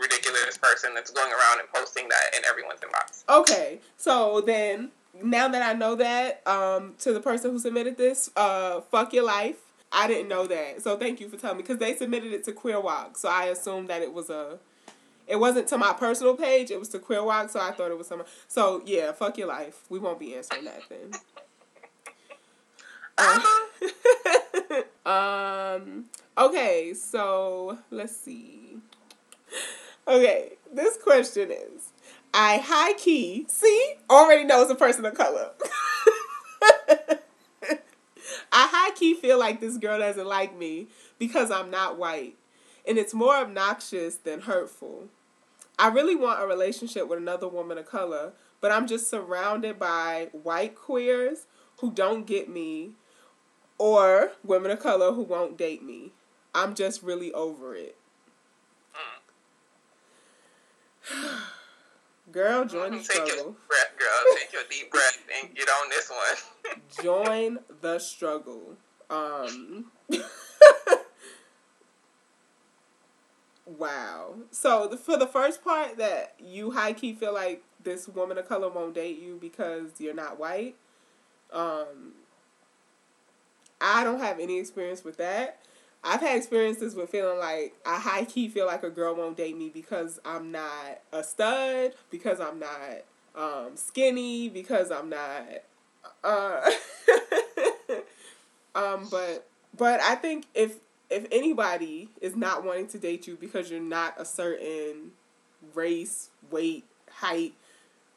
ridiculous 0.00 0.56
person 0.58 0.94
that's 0.94 1.10
going 1.10 1.32
around 1.32 1.60
and 1.60 1.68
posting 1.72 2.08
that 2.08 2.36
in 2.36 2.44
everyone's 2.48 2.80
inbox. 2.80 3.24
Okay, 3.28 3.80
so 3.96 4.40
then 4.40 4.90
now 5.22 5.48
that 5.48 5.62
I 5.62 5.72
know 5.72 5.94
that, 5.96 6.46
um, 6.46 6.94
to 7.00 7.12
the 7.12 7.20
person 7.20 7.50
who 7.50 7.58
submitted 7.58 7.96
this, 7.96 8.30
uh, 8.36 8.80
fuck 8.80 9.12
your 9.12 9.24
life. 9.24 9.56
I 9.90 10.06
didn't 10.06 10.28
know 10.28 10.46
that, 10.46 10.82
so 10.82 10.98
thank 10.98 11.18
you 11.18 11.30
for 11.30 11.38
telling 11.38 11.56
me 11.56 11.62
because 11.62 11.78
they 11.78 11.96
submitted 11.96 12.32
it 12.32 12.44
to 12.44 12.52
Queer 12.52 12.78
Walk, 12.78 13.16
so 13.16 13.30
I 13.30 13.46
assumed 13.46 13.88
that 13.88 14.02
it 14.02 14.12
was 14.12 14.28
a. 14.28 14.58
It 15.26 15.36
wasn't 15.36 15.66
to 15.68 15.78
my 15.78 15.94
personal 15.94 16.36
page; 16.36 16.70
it 16.70 16.78
was 16.78 16.90
to 16.90 16.98
Queer 16.98 17.24
Walk, 17.24 17.48
so 17.48 17.58
I 17.60 17.70
thought 17.70 17.90
it 17.90 17.96
was 17.96 18.06
someone. 18.06 18.28
So 18.48 18.82
yeah, 18.84 19.12
fuck 19.12 19.38
your 19.38 19.48
life. 19.48 19.84
We 19.88 19.98
won't 19.98 20.18
be 20.18 20.34
answering 20.34 20.66
that 20.66 20.82
then. 20.90 21.12
um. 25.06 26.04
Okay, 26.36 26.92
so 26.94 27.78
let's 27.90 28.14
see. 28.14 28.76
Okay, 30.08 30.52
this 30.72 30.96
question 30.96 31.50
is 31.50 31.90
I 32.32 32.56
high 32.64 32.94
key, 32.94 33.44
see, 33.46 33.94
already 34.08 34.42
knows 34.42 34.70
a 34.70 34.74
person 34.74 35.04
of 35.04 35.12
color. 35.12 35.50
I 38.50 38.68
high 38.70 38.94
key 38.94 39.12
feel 39.12 39.38
like 39.38 39.60
this 39.60 39.76
girl 39.76 39.98
doesn't 39.98 40.26
like 40.26 40.56
me 40.56 40.86
because 41.18 41.50
I'm 41.50 41.70
not 41.70 41.98
white. 41.98 42.36
And 42.88 42.96
it's 42.96 43.12
more 43.12 43.36
obnoxious 43.36 44.16
than 44.16 44.40
hurtful. 44.40 45.08
I 45.78 45.88
really 45.88 46.16
want 46.16 46.42
a 46.42 46.46
relationship 46.46 47.06
with 47.06 47.18
another 47.18 47.46
woman 47.46 47.76
of 47.76 47.84
color, 47.84 48.32
but 48.62 48.72
I'm 48.72 48.86
just 48.86 49.10
surrounded 49.10 49.78
by 49.78 50.30
white 50.32 50.74
queers 50.74 51.44
who 51.80 51.90
don't 51.92 52.26
get 52.26 52.48
me 52.48 52.92
or 53.76 54.32
women 54.42 54.70
of 54.70 54.80
color 54.80 55.12
who 55.12 55.22
won't 55.22 55.58
date 55.58 55.82
me. 55.82 56.12
I'm 56.54 56.74
just 56.74 57.02
really 57.02 57.30
over 57.34 57.74
it. 57.74 57.97
Girl, 62.38 62.64
join 62.66 62.92
the 62.92 62.98
Take 62.98 63.16
your 63.16 63.26
struggle. 63.26 63.56
breath, 63.66 63.98
girl. 63.98 64.36
Take 64.38 64.52
your 64.52 64.62
deep 64.70 64.92
breath 64.92 65.18
and 65.42 65.52
get 65.56 65.68
on 65.68 65.88
this 65.88 66.08
one. 66.08 66.80
Join 67.02 67.58
the 67.80 67.98
struggle. 67.98 68.76
Um 69.10 69.86
Wow. 73.66 74.34
So 74.52 74.86
the, 74.86 74.96
for 74.96 75.16
the 75.16 75.26
first 75.26 75.64
part 75.64 75.98
that 75.98 76.34
you 76.38 76.70
high 76.70 76.92
key 76.92 77.12
feel 77.12 77.34
like 77.34 77.64
this 77.82 78.06
woman 78.06 78.38
of 78.38 78.48
color 78.48 78.68
won't 78.68 78.94
date 78.94 79.18
you 79.18 79.36
because 79.40 79.90
you're 79.98 80.14
not 80.14 80.38
white. 80.38 80.76
Um 81.52 82.12
I 83.80 84.04
don't 84.04 84.20
have 84.20 84.38
any 84.38 84.60
experience 84.60 85.02
with 85.02 85.16
that. 85.16 85.58
I've 86.04 86.20
had 86.20 86.36
experiences 86.36 86.94
with 86.94 87.10
feeling 87.10 87.38
like 87.38 87.74
I 87.84 87.98
high 87.98 88.24
key 88.24 88.48
feel 88.48 88.66
like 88.66 88.82
a 88.82 88.90
girl 88.90 89.14
won't 89.14 89.36
date 89.36 89.56
me 89.56 89.68
because 89.68 90.20
I'm 90.24 90.52
not 90.52 91.00
a 91.12 91.24
stud, 91.24 91.92
because 92.10 92.40
I'm 92.40 92.58
not 92.60 93.02
um, 93.34 93.76
skinny, 93.76 94.48
because 94.48 94.90
I'm 94.90 95.08
not. 95.10 95.44
Uh, 96.22 96.70
um, 98.74 99.08
but 99.10 99.46
but 99.76 100.00
I 100.00 100.14
think 100.14 100.46
if 100.54 100.76
if 101.10 101.26
anybody 101.32 102.08
is 102.20 102.36
not 102.36 102.64
wanting 102.64 102.88
to 102.88 102.98
date 102.98 103.26
you 103.26 103.36
because 103.36 103.70
you're 103.70 103.80
not 103.80 104.14
a 104.18 104.24
certain 104.24 105.12
race, 105.74 106.28
weight, 106.50 106.84
height, 107.10 107.54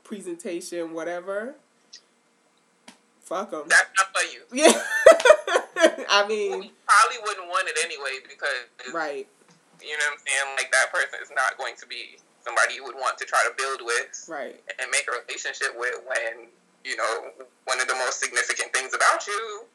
presentation, 0.04 0.94
whatever, 0.94 1.56
fuck 3.22 3.52
them. 3.52 3.64
That's 3.68 3.90
not 3.98 4.08
for 4.14 4.24
you. 4.32 4.42
Yeah. 4.52 4.82
I 6.10 6.26
mean, 6.28 6.64
You 6.64 6.70
probably 6.86 7.18
wouldn't 7.24 7.48
want 7.48 7.68
it 7.68 7.78
anyway 7.84 8.20
because 8.28 8.94
right. 8.94 9.28
you 9.82 9.98
know 9.98 10.06
what 10.10 10.20
I'm 10.20 10.22
saying. 10.26 10.56
Like 10.58 10.72
that 10.72 10.94
person 10.94 11.20
is 11.22 11.32
not 11.36 11.58
going 11.58 11.76
to 11.78 11.88
be 11.88 12.18
somebody 12.46 12.76
you 12.76 12.84
would 12.84 12.96
want 12.96 13.18
to 13.20 13.26
try 13.26 13.42
to 13.48 13.54
build 13.58 13.82
with 13.86 14.26
Right. 14.28 14.60
and 14.80 14.90
make 14.92 15.08
a 15.08 15.14
relationship 15.22 15.74
with 15.78 15.96
when 16.08 16.48
you 16.84 16.96
know 16.98 17.30
one 17.66 17.80
of 17.80 17.88
the 17.88 17.96
most 17.96 18.20
significant 18.20 18.74
things 18.74 18.94
about 18.94 19.26
you 19.28 19.66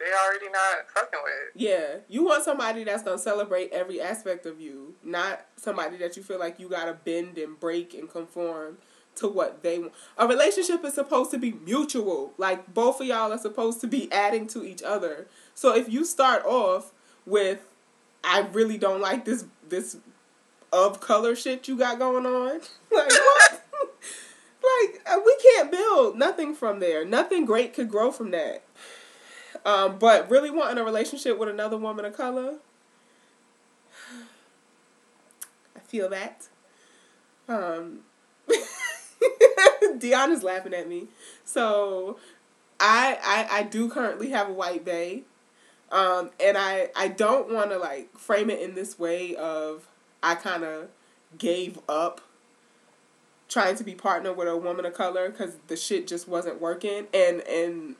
they 0.00 0.06
already 0.26 0.46
not 0.50 0.88
fucking 0.94 1.20
with. 1.22 1.52
Yeah, 1.54 1.96
you 2.08 2.24
want 2.24 2.42
somebody 2.42 2.84
that's 2.84 3.02
gonna 3.02 3.18
celebrate 3.18 3.70
every 3.70 4.00
aspect 4.00 4.46
of 4.46 4.58
you, 4.58 4.94
not 5.04 5.44
somebody 5.56 5.98
that 5.98 6.16
you 6.16 6.22
feel 6.22 6.38
like 6.38 6.58
you 6.58 6.70
gotta 6.70 6.94
bend 6.94 7.36
and 7.36 7.60
break 7.60 7.92
and 7.92 8.08
conform 8.10 8.78
to 9.20 9.28
what 9.28 9.62
they 9.62 9.78
want. 9.78 9.92
A 10.18 10.26
relationship 10.26 10.84
is 10.84 10.94
supposed 10.94 11.30
to 11.30 11.38
be 11.38 11.52
mutual. 11.52 12.32
Like 12.36 12.72
both 12.74 13.00
of 13.00 13.06
y'all 13.06 13.32
are 13.32 13.38
supposed 13.38 13.80
to 13.82 13.86
be 13.86 14.10
adding 14.12 14.46
to 14.48 14.64
each 14.64 14.82
other. 14.82 15.28
So 15.54 15.74
if 15.74 15.88
you 15.88 16.04
start 16.04 16.44
off 16.44 16.92
with, 17.24 17.60
I 18.24 18.40
really 18.52 18.76
don't 18.78 19.00
like 19.00 19.24
this 19.24 19.44
this 19.68 19.96
of 20.72 21.00
color 21.00 21.34
shit 21.34 21.68
you 21.68 21.76
got 21.76 21.98
going 21.98 22.26
on. 22.26 22.60
Like 22.92 23.08
what? 23.08 23.62
like 24.62 25.00
uh, 25.06 25.20
we 25.24 25.36
can't 25.42 25.70
build 25.70 26.18
nothing 26.18 26.54
from 26.54 26.80
there. 26.80 27.04
Nothing 27.04 27.44
great 27.44 27.72
could 27.72 27.88
grow 27.88 28.10
from 28.10 28.32
that. 28.32 28.64
Um, 29.64 29.98
but 29.98 30.28
really 30.30 30.50
wanting 30.50 30.78
a 30.78 30.84
relationship 30.84 31.38
with 31.38 31.48
another 31.48 31.76
woman 31.76 32.04
of 32.04 32.16
color, 32.16 32.54
I 35.76 35.80
feel 35.80 36.08
that. 36.08 36.48
Um, 37.48 38.00
Deanna's 39.98 40.42
laughing 40.42 40.74
at 40.74 40.88
me. 40.88 41.08
So, 41.44 42.18
I, 42.80 43.18
I 43.22 43.58
I 43.60 43.62
do 43.64 43.88
currently 43.88 44.30
have 44.30 44.48
a 44.48 44.52
white 44.52 44.84
bay. 44.84 45.24
um, 45.92 46.30
and 46.40 46.58
I 46.58 46.90
I 46.96 47.08
don't 47.08 47.52
want 47.52 47.70
to 47.70 47.78
like 47.78 48.16
frame 48.18 48.50
it 48.50 48.60
in 48.60 48.74
this 48.74 48.98
way 48.98 49.34
of 49.36 49.88
I 50.22 50.34
kind 50.36 50.64
of 50.64 50.88
gave 51.38 51.78
up 51.88 52.20
trying 53.48 53.74
to 53.76 53.84
be 53.84 53.94
partnered 53.94 54.36
with 54.36 54.48
a 54.48 54.56
woman 54.56 54.84
of 54.84 54.94
color 54.94 55.28
because 55.30 55.56
the 55.68 55.76
shit 55.76 56.06
just 56.06 56.28
wasn't 56.28 56.60
working, 56.60 57.06
and 57.12 57.40
and 57.42 57.96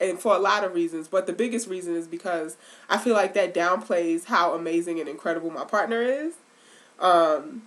and 0.00 0.20
for 0.20 0.34
a 0.36 0.38
lot 0.38 0.64
of 0.64 0.74
reasons, 0.74 1.08
but 1.08 1.26
the 1.26 1.32
biggest 1.32 1.68
reason 1.68 1.96
is 1.96 2.06
because 2.08 2.56
I 2.88 2.98
feel 2.98 3.14
like 3.14 3.34
that 3.34 3.54
downplays 3.54 4.26
how 4.26 4.54
amazing 4.54 5.00
and 5.00 5.08
incredible 5.08 5.50
my 5.50 5.64
partner 5.64 6.02
is. 6.02 6.34
Um, 7.00 7.62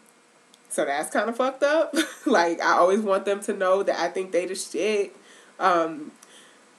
so 0.72 0.86
that's 0.86 1.12
kind 1.12 1.30
of 1.30 1.38
fucked 1.38 1.64
up. 1.64 1.94
like 2.26 2.62
I 2.62 2.74
always 2.74 3.02
want 3.02 3.26
them 3.26 3.42
to 3.44 3.54
know 3.54 3.84
that 3.84 4.00
I 4.00 4.08
think 4.10 4.32
they 4.32 4.48
the 4.48 4.56
shit. 4.56 5.16
Um, 5.60 6.12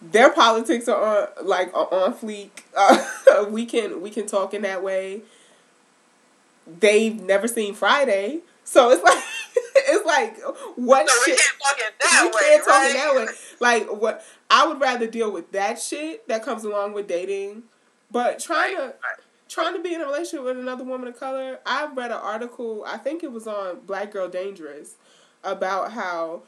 their 0.02 0.30
politics 0.32 0.88
are 0.88 1.28
on 1.40 1.46
like 1.46 1.72
are 1.74 1.92
on 1.92 2.14
fleek. 2.14 2.50
Uh, 2.76 3.46
we 3.50 3.66
can 3.66 4.02
we 4.02 4.10
can 4.10 4.26
talk 4.26 4.54
in 4.54 4.62
that 4.62 4.82
way. 4.82 5.22
They've 6.80 7.20
never 7.20 7.48
seen 7.48 7.74
Friday, 7.74 8.40
so 8.64 8.90
it's 8.90 9.02
like 9.04 9.22
it's 9.76 10.06
like 10.06 10.38
what 10.76 11.08
So 11.08 11.14
we 11.26 11.32
shit 11.32 11.40
can't 11.40 11.58
talk 11.60 11.78
it 11.78 11.94
that 12.00 12.20
we 12.22 12.28
way, 12.28 12.40
can't 12.40 12.64
talk 12.64 12.74
right? 12.74 12.92
that 12.94 13.14
way. 13.16 13.26
Like 13.60 14.00
what 14.00 14.24
I 14.50 14.66
would 14.66 14.80
rather 14.80 15.06
deal 15.08 15.32
with 15.32 15.50
that 15.52 15.80
shit 15.80 16.26
that 16.28 16.44
comes 16.44 16.64
along 16.64 16.92
with 16.92 17.08
dating. 17.08 17.64
But 18.10 18.38
trying 18.38 18.76
Right, 18.76 18.92
to. 18.92 19.22
Trying 19.52 19.74
to 19.74 19.82
be 19.82 19.94
in 19.94 20.00
a 20.00 20.06
relationship 20.06 20.44
with 20.44 20.58
another 20.58 20.84
woman 20.84 21.08
of 21.08 21.18
color, 21.18 21.58
I 21.66 21.86
read 21.86 22.10
an 22.10 22.18
article, 22.18 22.84
I 22.86 22.96
think 22.96 23.22
it 23.22 23.32
was 23.32 23.46
on 23.46 23.80
Black 23.86 24.10
Girl 24.10 24.28
Dangerous, 24.28 24.96
about 25.44 25.92
how 25.92 26.42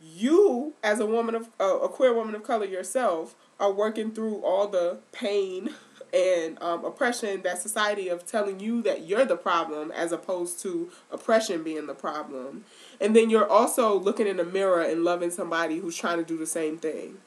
you 0.00 0.74
as 0.82 1.00
a 1.00 1.06
woman 1.06 1.34
of 1.34 1.48
uh, 1.58 1.78
a 1.80 1.88
queer 1.88 2.14
woman 2.14 2.34
of 2.34 2.44
color 2.44 2.66
yourself 2.66 3.34
are 3.58 3.72
working 3.72 4.12
through 4.12 4.42
all 4.42 4.68
the 4.68 4.98
pain 5.12 5.70
and 6.14 6.62
um, 6.62 6.84
oppression 6.84 7.42
that 7.42 7.60
society 7.60 8.08
of 8.08 8.24
telling 8.24 8.60
you 8.60 8.80
that 8.82 9.06
you're 9.06 9.24
the 9.24 9.36
problem 9.36 9.90
as 9.90 10.12
opposed 10.12 10.60
to 10.60 10.90
oppression 11.10 11.62
being 11.62 11.86
the 11.86 11.94
problem. 11.94 12.64
And 13.00 13.16
then 13.16 13.28
you're 13.28 13.48
also 13.48 13.98
looking 13.98 14.26
in 14.26 14.36
the 14.36 14.44
mirror 14.44 14.82
and 14.82 15.02
loving 15.02 15.30
somebody 15.30 15.78
who's 15.78 15.96
trying 15.96 16.18
to 16.18 16.24
do 16.24 16.38
the 16.38 16.46
same 16.46 16.78
thing. 16.78 17.18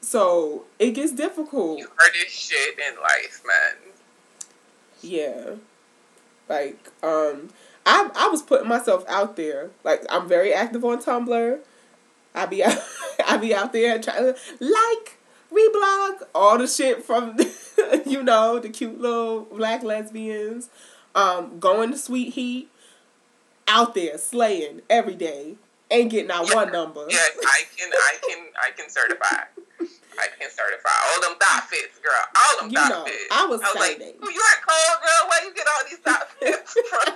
So 0.00 0.64
it 0.78 0.92
gets 0.92 1.12
difficult. 1.12 1.78
You 1.78 1.88
hardest 1.96 2.34
shit 2.34 2.78
in 2.78 3.00
life, 3.02 3.42
man. 3.46 3.89
Yeah. 5.02 5.54
Like 6.48 6.90
um 7.02 7.50
i 7.86 8.10
i 8.14 8.28
was 8.28 8.42
putting 8.42 8.68
myself 8.68 9.04
out 9.08 9.36
there. 9.36 9.70
Like 9.84 10.02
i'm 10.10 10.28
very 10.28 10.52
active 10.52 10.84
on 10.84 11.02
tumblr. 11.02 11.58
I 12.34 12.46
be 12.46 12.64
out 12.64 12.78
i 13.26 13.36
be 13.36 13.54
out 13.54 13.72
there 13.72 13.98
trying 13.98 14.24
to 14.24 14.36
like 14.60 15.18
reblog 15.52 16.22
all 16.34 16.58
the 16.58 16.66
shit 16.66 17.04
from 17.04 17.36
you 18.06 18.22
know 18.22 18.58
the 18.58 18.68
cute 18.68 19.00
little 19.00 19.42
black 19.42 19.82
lesbians. 19.82 20.68
Um 21.14 21.58
going 21.58 21.92
to 21.92 21.98
sweet 21.98 22.34
heat. 22.34 22.68
Out 23.68 23.94
there 23.94 24.18
slaying 24.18 24.82
every 24.90 25.14
day 25.14 25.54
ain't 25.90 26.10
getting 26.10 26.30
out 26.30 26.52
one 26.54 26.72
number. 26.72 27.06
Yeah, 27.08 27.18
I 27.18 27.62
can, 27.76 27.90
I 27.92 28.16
can, 28.26 28.46
I 28.60 28.70
can 28.76 28.90
certify. 28.90 29.44
I 30.20 30.28
can 30.38 30.50
certify 30.50 30.92
all 31.10 31.20
them 31.24 31.34
thought 31.40 31.64
fits, 31.68 31.98
girl. 31.98 32.12
All 32.36 32.54
them 32.62 32.70
You 32.70 32.76
thought 32.76 32.90
know, 32.90 33.04
fits. 33.04 33.26
I 33.32 33.46
was 33.46 33.60
like, 33.60 33.96
excited. 33.96 34.14
"Ooh, 34.22 34.30
you 34.30 34.42
at 34.52 34.60
cold, 34.62 34.98
girl? 35.00 35.22
Where 35.28 35.42
you 35.48 35.54
get 35.54 35.66
all 35.66 35.84
these 35.88 35.98
thought 36.04 36.28
fits 36.38 36.76
from? 36.90 37.14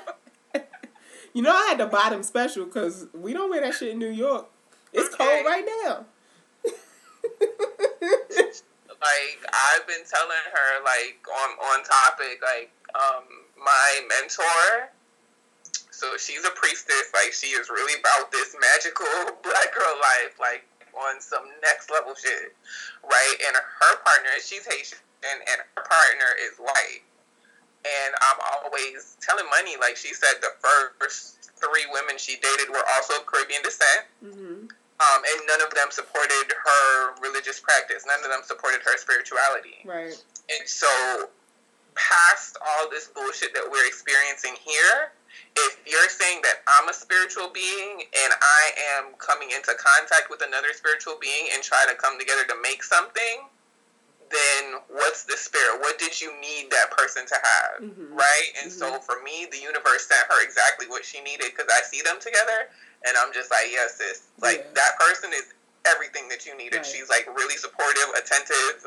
you 1.34 1.42
know 1.42 1.50
i 1.50 1.66
had 1.66 1.78
to 1.78 1.86
buy 1.86 2.10
them 2.10 2.22
special 2.22 2.64
because 2.64 3.08
we 3.12 3.32
don't 3.32 3.50
wear 3.50 3.60
that 3.60 3.74
shit 3.74 3.88
in 3.88 3.98
new 3.98 4.06
york 4.08 4.46
it's 4.92 5.12
Okay. 5.12 5.24
cold 5.42 5.44
right 5.44 5.66
now 5.84 6.04
like 9.02 9.38
I've 9.50 9.86
been 9.86 10.04
telling 10.06 10.44
her 10.52 10.70
like 10.84 11.18
on 11.26 11.50
on 11.58 11.84
topic 11.84 12.40
like 12.42 12.70
um 12.94 13.24
my 13.58 14.00
mentor 14.08 14.90
so 15.90 16.16
she's 16.16 16.44
a 16.44 16.50
priestess 16.54 17.10
like 17.12 17.32
she 17.32 17.48
is 17.48 17.68
really 17.68 17.98
about 18.00 18.30
this 18.30 18.54
magical 18.60 19.06
black 19.42 19.74
girl 19.74 19.94
life 20.00 20.38
like 20.40 20.64
on 21.08 21.20
some 21.20 21.44
next 21.62 21.90
level 21.90 22.14
shit 22.14 22.54
right? 23.02 23.36
And 23.46 23.56
her 23.56 23.94
partner 24.04 24.30
she's 24.42 24.66
Haitian 24.66 24.98
and 25.24 25.58
her 25.76 25.82
partner 25.82 26.30
is 26.40 26.56
white. 26.58 27.02
And 27.84 28.14
I'm 28.16 28.40
always 28.64 29.16
telling 29.20 29.44
money 29.50 29.76
like 29.80 29.96
she 29.96 30.14
said 30.14 30.40
the 30.40 30.52
first 30.60 31.52
three 31.56 31.86
women 31.92 32.16
she 32.18 32.36
dated 32.40 32.70
were 32.70 32.84
also 32.96 33.20
of 33.20 33.26
Caribbean 33.26 33.62
descent. 33.62 34.04
Hmm 34.22 34.66
um, 35.00 35.20
and 35.26 35.42
none 35.50 35.62
of 35.66 35.74
them 35.74 35.90
supported 35.90 36.54
her 36.54 37.14
religious 37.20 37.58
practice. 37.58 38.04
None 38.06 38.22
of 38.22 38.30
them 38.30 38.42
supported 38.44 38.80
her 38.86 38.96
spirituality. 38.96 39.82
right. 39.84 40.14
And 40.46 40.68
so, 40.68 41.30
past 41.94 42.58
all 42.60 42.90
this 42.90 43.08
bullshit 43.08 43.54
that 43.54 43.64
we're 43.70 43.86
experiencing 43.86 44.54
here, 44.62 45.10
if 45.56 45.78
you're 45.86 46.08
saying 46.08 46.40
that 46.42 46.62
I'm 46.66 46.88
a 46.88 46.94
spiritual 46.94 47.50
being 47.54 48.02
and 48.02 48.32
I 48.40 48.62
am 48.98 49.14
coming 49.18 49.50
into 49.50 49.72
contact 49.78 50.30
with 50.30 50.42
another 50.46 50.72
spiritual 50.74 51.16
being 51.20 51.48
and 51.54 51.62
try 51.62 51.84
to 51.88 51.94
come 51.94 52.18
together 52.18 52.44
to 52.48 52.56
make 52.62 52.82
something, 52.82 53.46
then 54.30 54.80
what's 54.88 55.24
the 55.24 55.36
spirit? 55.36 55.80
What 55.80 55.98
did 55.98 56.20
you 56.20 56.32
need 56.40 56.70
that 56.70 56.90
person 56.90 57.26
to 57.26 57.34
have? 57.42 57.82
Mhm. 57.82 58.08
Right? 58.10 58.50
And 58.62 58.72
so 58.72 58.98
for 59.00 59.20
me, 59.22 59.46
the 59.46 59.58
universe 59.58 60.06
sent 60.08 60.26
her 60.32 60.42
exactly 60.42 60.86
what 60.88 61.04
she 61.04 61.20
needed 61.20 61.54
because 61.54 61.70
I 61.72 61.82
see 61.82 62.02
them 62.02 62.18
together 62.18 62.68
and 63.06 63.16
I'm 63.18 63.32
just 63.32 63.50
like, 63.50 63.70
yes, 63.70 63.96
sis. 63.96 64.22
Like, 64.40 64.58
Yeah. 64.64 64.70
that 64.74 64.98
person 64.98 65.32
is 65.32 65.52
everything 65.84 66.28
that 66.30 66.46
you 66.46 66.56
needed. 66.56 66.78
Right. 66.78 66.86
She's 66.86 67.08
like 67.10 67.26
really 67.36 67.56
supportive, 67.58 68.08
attentive, 68.16 68.86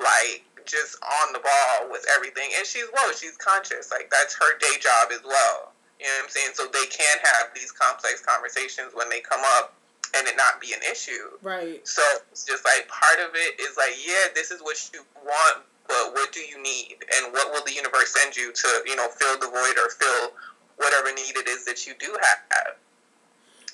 like 0.00 0.42
just 0.64 0.96
on 1.02 1.32
the 1.32 1.38
ball 1.40 1.88
with 1.90 2.04
everything. 2.16 2.50
And 2.56 2.66
she's 2.66 2.86
whoa, 2.88 3.12
she's 3.12 3.36
conscious. 3.36 3.90
Like 3.90 4.10
that's 4.10 4.34
her 4.34 4.56
day 4.58 4.78
job 4.80 5.12
as 5.12 5.22
well. 5.22 5.72
You 5.98 6.06
know 6.06 6.12
what 6.22 6.24
I'm 6.24 6.30
saying? 6.30 6.50
So 6.54 6.66
they 6.70 6.86
can 6.86 7.18
have 7.18 7.50
these 7.54 7.72
complex 7.72 8.22
conversations 8.22 8.94
when 8.94 9.08
they 9.08 9.20
come 9.20 9.40
up 9.58 9.74
and 10.16 10.26
it 10.26 10.36
not 10.36 10.60
be 10.60 10.72
an 10.72 10.80
issue. 10.90 11.36
right 11.42 11.86
So 11.86 12.02
it's 12.30 12.44
just 12.44 12.64
like 12.64 12.88
part 12.88 13.18
of 13.20 13.34
it 13.34 13.60
is 13.60 13.76
like, 13.76 13.92
yeah, 14.06 14.32
this 14.34 14.50
is 14.50 14.62
what 14.62 14.78
you 14.94 15.02
want, 15.24 15.64
but 15.86 16.14
what 16.14 16.32
do 16.32 16.40
you 16.40 16.62
need? 16.62 16.96
And 17.18 17.32
what 17.32 17.52
will 17.52 17.64
the 17.64 17.74
universe 17.74 18.14
send 18.14 18.36
you 18.36 18.52
to, 18.52 18.68
you 18.86 18.96
know, 18.96 19.08
fill 19.08 19.38
the 19.38 19.48
void 19.48 19.76
or 19.76 19.90
fill 19.90 20.32
whatever 20.76 21.12
need 21.12 21.36
it 21.36 21.48
is 21.48 21.64
that 21.66 21.86
you 21.86 21.94
do 21.98 22.14
have? 22.14 22.76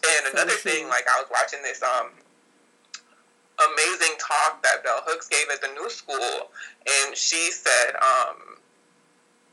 And 0.04 0.34
another 0.34 0.52
thing, 0.52 0.88
like 0.88 1.04
I 1.08 1.20
was 1.20 1.28
watching 1.30 1.62
this 1.62 1.82
um 1.82 2.10
amazing 3.58 4.16
talk 4.18 4.62
that 4.62 4.82
Bell 4.82 5.00
Hooks 5.06 5.28
gave 5.28 5.46
at 5.52 5.60
the 5.60 5.68
new 5.68 5.88
school, 5.88 6.50
and 7.06 7.16
she 7.16 7.50
said, 7.52 7.94
um, 7.96 8.58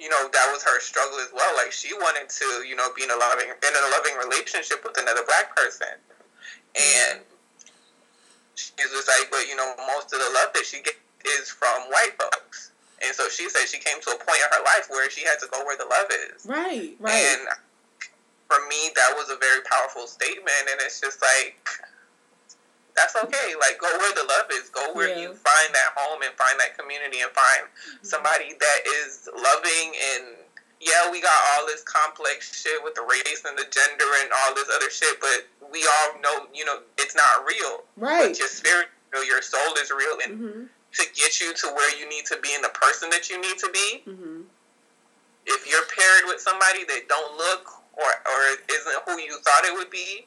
you 0.01 0.09
know, 0.09 0.25
that 0.33 0.47
was 0.49 0.63
her 0.65 0.81
struggle 0.81 1.19
as 1.21 1.29
well. 1.29 1.53
Like 1.55 1.71
she 1.71 1.93
wanted 1.93 2.25
to, 2.29 2.65
you 2.65 2.75
know, 2.75 2.89
be 2.97 3.03
in 3.05 3.11
a 3.13 3.15
loving 3.21 3.45
in 3.53 3.73
a 3.77 3.85
loving 3.93 4.17
relationship 4.17 4.81
with 4.83 4.97
another 4.97 5.21
black 5.29 5.53
person, 5.55 5.93
and 6.73 7.21
she's 8.55 8.89
just 8.89 9.07
like, 9.07 9.29
but 9.29 9.45
you 9.47 9.55
know, 9.55 9.69
most 9.93 10.09
of 10.13 10.19
the 10.19 10.31
love 10.33 10.49
that 10.57 10.65
she 10.65 10.81
gets 10.81 10.97
is 11.37 11.49
from 11.53 11.85
white 11.93 12.17
folks. 12.17 12.71
And 13.05 13.13
so 13.15 13.29
she 13.29 13.49
said 13.49 13.65
she 13.69 13.77
came 13.79 14.01
to 14.01 14.09
a 14.11 14.17
point 14.17 14.41
in 14.41 14.49
her 14.57 14.63
life 14.65 14.85
where 14.89 15.09
she 15.09 15.21
had 15.25 15.37
to 15.41 15.47
go 15.51 15.63
where 15.65 15.77
the 15.77 15.85
love 15.85 16.09
is. 16.33 16.45
right 16.45 16.93
right 16.99 17.13
And 17.13 17.41
for 18.49 18.57
me, 18.69 18.89
that 18.95 19.13
was 19.15 19.29
a 19.29 19.37
very 19.37 19.61
powerful 19.69 20.05
statement. 20.05 20.65
And 20.69 20.77
it's 20.81 20.99
just 21.01 21.21
like, 21.21 21.57
that's 22.95 23.15
okay. 23.15 23.53
Like, 23.59 23.79
go 23.79 23.87
where 23.97 24.13
the 24.13 24.25
love 24.27 24.45
is. 24.51 24.69
Go 24.69 24.93
where 24.93 25.09
Yeah. 25.09 25.21
you 25.21 25.33
find 25.61 25.75
that 25.75 25.93
home 25.95 26.21
and 26.21 26.33
find 26.35 26.59
that 26.59 26.77
community 26.77 27.21
and 27.21 27.31
find 27.31 27.69
somebody 28.01 28.53
that 28.59 28.79
is 29.05 29.29
loving. 29.35 29.93
And 30.13 30.23
yeah, 30.79 31.11
we 31.11 31.21
got 31.21 31.35
all 31.55 31.65
this 31.67 31.83
complex 31.83 32.61
shit 32.61 32.83
with 32.83 32.95
the 32.95 33.01
race 33.01 33.43
and 33.47 33.57
the 33.57 33.65
gender 33.69 34.09
and 34.21 34.29
all 34.43 34.55
this 34.55 34.69
other 34.73 34.89
shit, 34.89 35.19
but 35.21 35.45
we 35.71 35.85
all 35.85 36.19
know, 36.21 36.47
you 36.53 36.65
know, 36.65 36.79
it's 36.97 37.15
not 37.15 37.45
real. 37.45 37.83
right 37.97 38.29
But 38.29 38.39
your 38.39 38.47
spirit, 38.47 38.87
real, 39.13 39.25
your 39.25 39.41
soul 39.41 39.73
is 39.81 39.91
real. 39.91 40.17
And 40.23 40.39
hmm 40.39 40.63
to 40.93 41.05
get 41.15 41.39
you 41.39 41.53
to 41.53 41.67
where 41.67 41.97
you 41.97 42.09
need 42.09 42.25
to 42.25 42.35
be 42.43 42.53
and 42.53 42.61
the 42.61 42.69
person 42.75 43.09
that 43.11 43.29
you 43.29 43.39
need 43.39 43.57
to 43.59 43.69
be, 43.71 44.01
hmm 44.05 44.41
if 45.47 45.65
you're 45.67 45.85
paired 45.85 46.23
with 46.27 46.39
somebody 46.39 46.83
that 46.85 47.07
don't 47.09 47.35
look 47.37 47.65
or, 47.93 48.03
or 48.05 48.41
isn't 48.69 49.03
who 49.07 49.19
you 49.19 49.37
thought 49.39 49.63
it 49.65 49.73
would 49.73 49.89
be, 49.89 50.25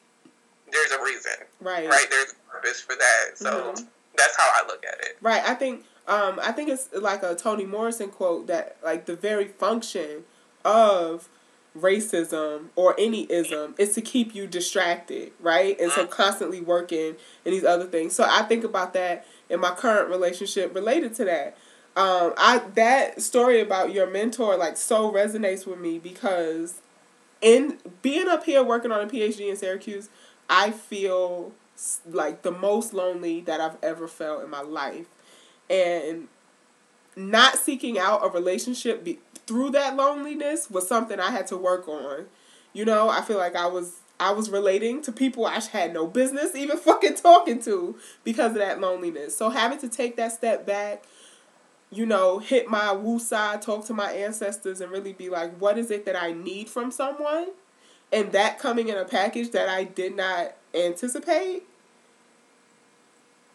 there's 0.73 0.91
a 0.91 1.03
reason, 1.05 1.33
right 1.61 1.89
right? 1.89 2.07
There's 2.11 2.33
a 2.33 2.51
purpose 2.51 2.81
for 2.81 2.95
that. 2.97 3.37
So 3.39 3.75
Mhm. 3.77 3.87
That's 4.17 4.37
how 4.37 4.49
I 4.55 4.67
look 4.67 4.85
at 4.85 4.99
it. 5.01 5.17
Right. 5.21 5.43
I 5.45 5.55
think 5.55 5.85
um 6.07 6.39
I 6.43 6.53
think 6.53 6.69
it's 6.69 6.89
like 6.93 7.23
a 7.23 7.35
Toni 7.35 7.65
Morrison 7.65 8.11
quote 8.11 8.47
that 8.47 8.77
like 8.83 9.07
the 9.07 9.17
very 9.17 9.49
function 9.49 10.25
of 10.65 11.29
racism 11.79 12.67
or 12.77 12.95
any 12.99 13.31
ism 13.33 13.75
is 13.79 13.95
to 13.95 14.01
keep 14.01 14.35
you 14.35 14.47
distracted, 14.47 15.33
right? 15.41 15.79
And 15.81 15.91
so 15.91 16.07
constantly 16.07 16.61
working 16.61 17.17
and 17.45 17.53
these 17.53 17.65
other 17.65 17.85
things. 17.87 18.15
So 18.15 18.25
I 18.29 18.43
think 18.43 18.63
about 18.63 18.93
that 18.93 19.27
in 19.51 19.61
my 19.61 19.73
current 19.73 20.09
relationship 20.09 20.75
related 20.75 21.15
to 21.17 21.25
that. 21.25 21.57
Um 21.97 22.33
I 22.37 22.59
that 22.75 23.23
story 23.23 23.61
about 23.61 23.93
your 23.93 24.09
mentor 24.09 24.57
like 24.57 24.77
so 24.77 25.11
resonates 25.11 25.67
with 25.67 25.79
me 25.79 25.99
because 25.99 26.81
in 27.41 27.79
being 28.03 28.29
up 28.29 28.45
here 28.45 28.63
working 28.63 28.91
on 28.91 29.01
a 29.01 29.07
PhD 29.07 29.51
in 29.51 29.57
Syracuse, 29.57 30.09
I 30.49 30.71
feel 30.71 31.53
like 32.09 32.43
the 32.43 32.51
most 32.51 32.95
lonely 32.95 33.41
that 33.43 33.61
I've 33.61 33.77
ever 33.83 34.09
felt 34.09 34.45
in 34.45 34.51
my 34.51 34.63
life. 34.63 35.07
And 35.69 36.29
not 37.17 37.57
seeking 37.57 37.99
out 37.99 38.25
a 38.25 38.29
relationship 38.29 39.05
be- 39.05 39.21
through 39.47 39.71
that 39.71 39.97
loneliness 39.97 40.71
was 40.71 40.87
something 40.89 41.21
I 41.21 41.31
had 41.31 41.47
to 41.49 41.57
work 41.57 41.89
on. 41.89 42.27
You 42.73 42.85
know, 42.85 43.09
I 43.09 43.21
feel 43.23 43.39
like 43.39 43.57
I 43.57 43.67
was 43.67 44.01
I 44.19 44.31
was 44.31 44.49
relating 44.49 45.03
to 45.03 45.13
people 45.13 45.45
I 45.45 45.61
had 45.61 45.93
no 45.93 46.07
business 46.07 46.55
even 46.55 46.77
fucking 46.79 47.15
talking 47.15 47.61
to 47.63 47.97
because 48.23 48.53
of 48.53 48.59
that 48.59 48.81
loneliness. 48.81 49.37
So 49.37 49.51
having 49.51 49.79
to 49.79 49.89
take 49.89 50.17
that 50.17 50.33
step 50.33 50.67
back, 50.67 51.05
you 51.91 52.07
know, 52.07 52.39
hit 52.39 52.69
my 52.69 52.93
woo 52.93 53.19
side, 53.19 53.63
talk 53.63 53.85
to 53.87 53.95
my 53.95 54.13
ancestors 54.13 54.81
and 54.81 54.91
really 54.91 55.13
be 55.13 55.29
like, 55.29 55.57
what 55.59 55.79
is 55.79 55.91
it 55.91 56.05
that 56.07 56.21
I 56.21 56.33
need 56.33 56.69
from 56.69 56.91
someone? 56.91 57.49
And 58.13 58.33
that 58.33 58.59
coming 58.59 58.89
in 58.89 58.97
a 58.97 59.05
package 59.05 59.51
that 59.51 59.69
I 59.69 59.85
did 59.85 60.17
not 60.17 60.55
anticipate 60.75 61.65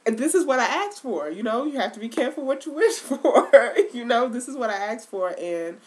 and 0.10 0.18
this 0.18 0.34
is 0.34 0.44
what 0.46 0.60
I 0.60 0.66
asked 0.66 1.02
for. 1.02 1.30
You 1.30 1.44
know, 1.44 1.66
you 1.66 1.78
have 1.80 1.92
to 1.94 2.00
be 2.00 2.10
careful 2.10 2.44
what 2.44 2.66
you 2.66 2.72
wish 2.72 2.96
for. 2.98 3.76
you 3.94 4.04
know, 4.04 4.28
this 4.28 4.48
is 4.48 4.56
what 4.58 4.72
I 4.72 4.74
asked 4.74 5.08
for, 5.10 5.36
and 5.40 5.78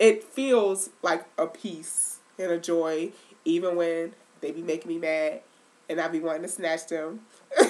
it 0.00 0.24
feels 0.24 0.90
like 1.02 1.24
a 1.38 1.46
peace 1.46 2.18
and 2.38 2.50
a 2.50 2.58
joy, 2.58 3.12
even 3.44 3.76
when 3.76 4.14
they 4.40 4.50
be 4.50 4.62
making 4.62 4.88
me 4.88 4.98
mad, 4.98 5.42
and 5.88 6.00
I 6.00 6.08
be 6.08 6.18
wanting 6.18 6.42
to 6.42 6.48
snatch 6.48 6.88
them. 6.88 7.20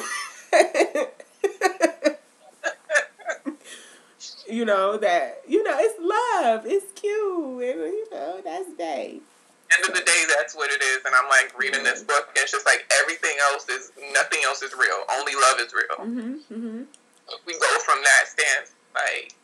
you 4.49 4.65
know 4.65 4.97
that 4.97 5.43
you 5.47 5.63
know 5.63 5.77
it's 5.79 5.99
love, 6.01 6.65
it's 6.67 6.91
cute, 6.99 7.63
and 7.63 7.81
you 7.81 8.07
know 8.11 8.41
that's 8.43 8.73
day. 8.73 9.21
End 9.77 9.85
of 9.87 9.95
the 9.95 10.01
day, 10.01 10.25
that's 10.37 10.57
what 10.57 10.71
it 10.71 10.83
is. 10.83 11.05
And 11.05 11.15
I'm 11.15 11.29
like 11.29 11.57
reading 11.59 11.85
this 11.85 12.03
book, 12.03 12.29
and 12.29 12.39
it's 12.39 12.53
just 12.53 12.65
like 12.67 12.91
everything 13.03 13.37
else 13.51 13.69
is 13.69 13.93
nothing 14.13 14.41
else 14.45 14.63
is 14.63 14.73
real. 14.75 15.05
Only 15.13 15.35
love 15.35 15.61
is 15.61 15.73
real. 15.75 16.09
Mm-hmm, 16.09 16.55
mm-hmm. 16.55 16.83
We 17.47 17.53
go 17.53 17.79
from 17.85 17.99
that 18.03 18.25
stance, 18.27 18.73
like 18.95 19.35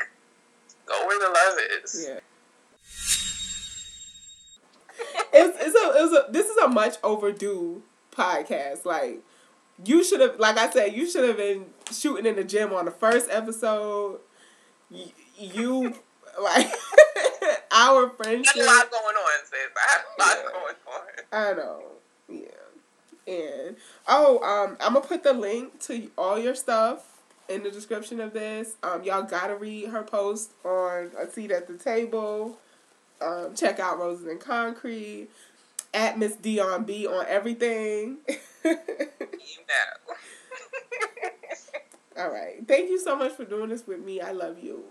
go 0.87 1.07
where 1.07 1.19
the 1.19 1.29
love 1.29 1.59
is. 1.83 2.07
Yeah. 2.09 2.21
it's, 5.33 5.59
it's 5.61 5.75
a, 5.75 6.05
it's 6.05 6.13
a 6.13 6.33
this 6.33 6.49
is 6.49 6.57
a 6.57 6.69
much 6.69 6.97
overdue 7.03 7.83
podcast. 8.11 8.85
Like 8.85 9.21
you 9.85 10.05
should 10.05 10.21
have, 10.21 10.39
like 10.39 10.57
I 10.57 10.71
said, 10.71 10.95
you 10.95 11.11
should 11.11 11.29
have 11.29 11.37
been 11.37 11.67
shooting 11.93 12.27
in 12.27 12.37
the 12.37 12.45
gym 12.45 12.73
on 12.73 12.85
the 12.85 12.91
first 12.91 13.29
episode. 13.31 14.21
You, 14.91 15.07
you 15.39 15.95
like 16.43 16.71
our 17.73 18.11
friendship. 18.11 18.67
There's 19.55 19.71
a 19.71 20.23
lot 20.23 20.37
going 20.53 20.77
on, 20.87 21.05
sis. 21.17 21.25
I 21.33 21.39
have 21.39 21.57
a 21.57 21.63
lot 21.63 21.63
Yeah. 21.63 21.63
going 21.63 21.63
on. 21.63 21.63
I 21.63 21.63
know. 21.63 21.83
Yeah. 22.29 22.59
And 23.27 23.77
oh, 24.09 24.39
um, 24.43 24.77
I'm 24.81 24.95
gonna 24.95 25.07
put 25.07 25.23
the 25.23 25.33
link 25.33 25.81
to 25.83 26.11
all 26.19 26.39
your 26.39 26.55
stuff 26.55 27.23
in 27.49 27.63
the 27.63 27.71
description 27.71 28.21
of 28.21 28.33
this. 28.35 28.77
Um, 28.83 29.03
y'all 29.03 29.23
gotta 29.23 29.55
read 29.57 29.89
her 29.89 30.03
post 30.03 30.53
on 30.65 31.11
a 31.19 31.31
seat 31.31 31.51
at 31.51 31.67
the 31.69 31.79
table. 31.79 32.59
Um, 33.21 33.55
check 33.55 33.81
out 33.81 33.99
Roses 33.99 34.27
and 34.27 34.41
Concrete 34.41 35.29
at 35.95 36.19
Miss 36.19 36.37
Dion 36.37 36.85
B 36.85 37.07
on 37.07 37.25
everything. 37.29 38.19
You 38.65 38.75
know. 39.69 40.15
all 42.19 42.31
right. 42.31 42.67
Thank 42.67 42.91
you 42.91 42.99
so 43.01 43.17
much 43.17 43.33
for 43.33 43.45
doing 43.45 43.71
this 43.71 43.87
with 43.87 44.01
me. 44.01 44.21
I 44.21 44.33
love 44.33 44.59
you. 44.63 44.85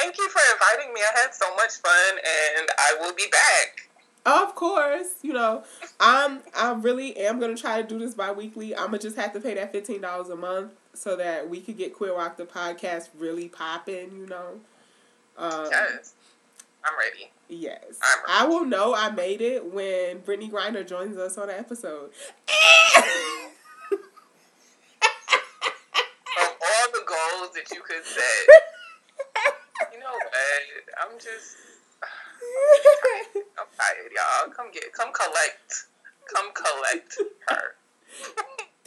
Thank 0.00 0.16
you 0.18 0.28
for 0.30 0.40
inviting 0.54 0.94
me. 0.94 1.00
I 1.00 1.20
had 1.20 1.34
so 1.34 1.54
much 1.56 1.72
fun, 1.78 2.18
and 2.58 2.68
I 2.78 2.96
will 3.00 3.14
be 3.14 3.26
back. 3.30 3.88
Of 4.26 4.54
course, 4.54 5.14
you 5.22 5.32
know, 5.32 5.64
I'm 5.98 6.40
I 6.56 6.72
really 6.72 7.16
am 7.16 7.40
gonna 7.40 7.56
try 7.56 7.80
to 7.80 7.88
do 7.88 7.98
this 7.98 8.14
bi-weekly. 8.14 8.76
I'm 8.76 8.86
gonna 8.86 8.98
just 8.98 9.16
have 9.16 9.32
to 9.32 9.40
pay 9.40 9.54
that 9.54 9.72
fifteen 9.72 10.00
dollars 10.02 10.28
a 10.28 10.36
month 10.36 10.72
so 10.94 11.16
that 11.16 11.48
we 11.48 11.60
could 11.60 11.76
get 11.78 11.94
Queer 11.94 12.14
Rock 12.14 12.36
the 12.36 12.44
podcast 12.44 13.08
really 13.18 13.48
popping. 13.48 14.16
You 14.18 14.26
know, 14.26 14.60
um, 15.38 15.68
Yes, 15.70 16.14
I'm 16.84 16.98
ready. 16.98 17.30
yes, 17.48 17.98
I'm 18.02 18.18
ready. 18.26 18.32
I 18.32 18.44
will 18.46 18.64
know 18.66 18.94
I 18.94 19.10
made 19.10 19.40
it 19.40 19.72
when 19.72 20.20
Brittney 20.20 20.50
Griner 20.50 20.86
joins 20.86 21.16
us 21.16 21.38
on 21.38 21.46
the 21.48 21.58
episode. 21.58 22.10
Of 26.40 26.46
all 26.62 26.92
the 26.92 27.04
goals 27.06 27.54
that 27.54 27.74
you 27.74 27.80
could 27.82 28.04
set, 28.04 28.22
know 30.68 30.80
what? 30.84 31.12
I'm 31.12 31.18
just, 31.18 31.56
I'm 33.58 33.66
tired, 33.78 34.12
y'all. 34.14 34.52
Come 34.52 34.70
get, 34.72 34.92
come 34.92 35.12
collect, 35.12 35.86
come 36.32 36.52
collect 36.54 37.18
her. 37.48 37.74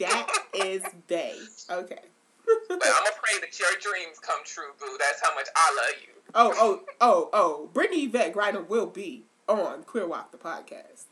that 0.00 0.28
is 0.54 0.82
Bay. 1.06 1.36
Okay. 1.70 1.98
But 2.46 2.68
I'm 2.70 2.78
gonna 2.78 3.10
pray 3.22 3.40
that 3.40 3.58
your 3.58 3.70
dreams 3.80 4.18
come 4.20 4.40
true, 4.44 4.72
boo. 4.78 4.96
That's 4.98 5.22
how 5.22 5.34
much 5.34 5.46
I 5.56 5.74
love 5.76 6.02
you. 6.02 6.12
Oh, 6.34 6.52
oh, 6.58 6.80
oh, 7.00 7.30
oh. 7.32 7.70
Brittney 7.72 8.04
Yvette 8.06 8.34
Griner 8.34 8.66
will 8.68 8.86
be 8.86 9.24
on 9.48 9.82
Queer 9.84 10.06
Walk 10.06 10.30
the 10.30 10.36
podcast. 10.36 11.04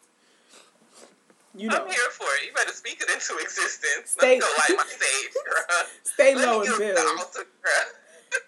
You 1.54 1.68
know, 1.68 1.76
I'm 1.84 1.86
here 1.88 1.96
for 2.10 2.24
it. 2.40 2.46
You 2.46 2.52
better 2.54 2.72
speak 2.72 3.00
it 3.00 3.10
into 3.10 3.40
existence. 3.42 4.10
Stay- 4.10 4.26
Let 4.26 4.34
me 4.36 4.40
go 4.40 4.46
light 4.58 4.76
my 4.76 4.84
stage, 4.88 5.34
girl. 5.44 5.86
stay 6.02 6.34
Let 6.34 6.46
low 6.48 6.60
and 6.62 6.78
build. 6.78 6.98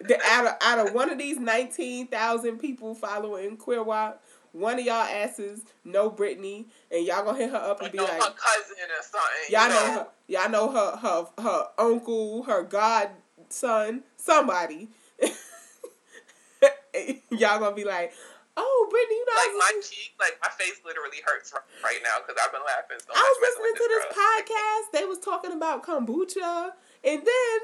Out. 0.01 0.07
The, 0.07 0.19
out, 0.25 0.45
of, 0.45 0.53
out 0.61 0.87
of 0.87 0.93
one 0.93 1.11
of 1.11 1.17
these 1.17 1.39
19,000 1.39 2.57
people 2.57 2.95
following 2.95 3.57
Queer 3.57 3.83
Walk, 3.83 4.21
one 4.55 4.79
of 4.79 4.85
y'all 4.85 4.95
asses 4.95 5.63
know 5.83 6.09
Brittney, 6.09 6.65
and 6.89 7.05
y'all 7.05 7.25
gonna 7.25 7.37
hit 7.37 7.51
her 7.51 7.57
up 7.57 7.81
and 7.81 7.91
be 7.91 7.97
know 7.97 8.05
like, 8.05 8.13
her 8.13 8.31
cousin 8.31 8.87
or 8.89 9.03
something. 9.03 9.49
y'all 9.49 9.69
know 9.69 9.93
her, 9.93 10.07
y'all 10.27 10.49
know 10.49 10.71
her, 10.71 10.95
her, 10.97 11.25
her 11.41 11.67
uncle, 11.77 12.43
her 12.43 12.63
godson, 12.63 14.03
somebody. 14.15 14.87
y'all 17.31 17.59
gonna 17.59 17.75
be 17.75 17.83
like, 17.83 18.13
oh, 18.55 18.87
Brittney, 18.89 19.11
you 19.11 19.25
know, 19.25 19.33
Like 19.35 19.73
my 19.75 19.81
cheek, 19.81 20.13
like 20.19 20.37
my 20.41 20.49
face 20.57 20.79
literally 20.85 21.19
hurts 21.25 21.53
right 21.83 21.99
now 22.03 22.23
because 22.25 22.41
I've 22.43 22.51
been 22.53 22.63
laughing 22.65 22.97
so 22.99 23.07
much. 23.09 23.17
I 23.17 23.23
was 23.23 23.37
listening 23.43 23.75
to 23.75 23.87
this 23.89 24.05
girl. 24.05 24.23
podcast. 24.23 24.83
They 24.93 25.05
was 25.05 25.19
talking 25.19 25.51
about 25.51 25.83
kombucha, 25.83 26.71
and 27.03 27.19
then 27.19 27.57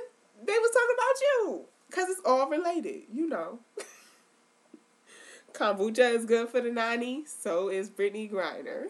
they 0.43 0.57
was 0.59 0.71
talking 0.71 0.95
about 0.99 1.15
you 1.21 1.65
because 1.91 2.09
it's 2.09 2.21
all 2.25 2.49
related, 2.49 3.03
you 3.11 3.27
know. 3.27 3.59
kombucha 5.53 6.15
is 6.15 6.25
good 6.25 6.47
for 6.49 6.61
the 6.61 6.71
nanny. 6.71 7.25
So 7.25 7.69
is 7.69 7.89
Brittney 7.89 8.31
Griner. 8.31 8.85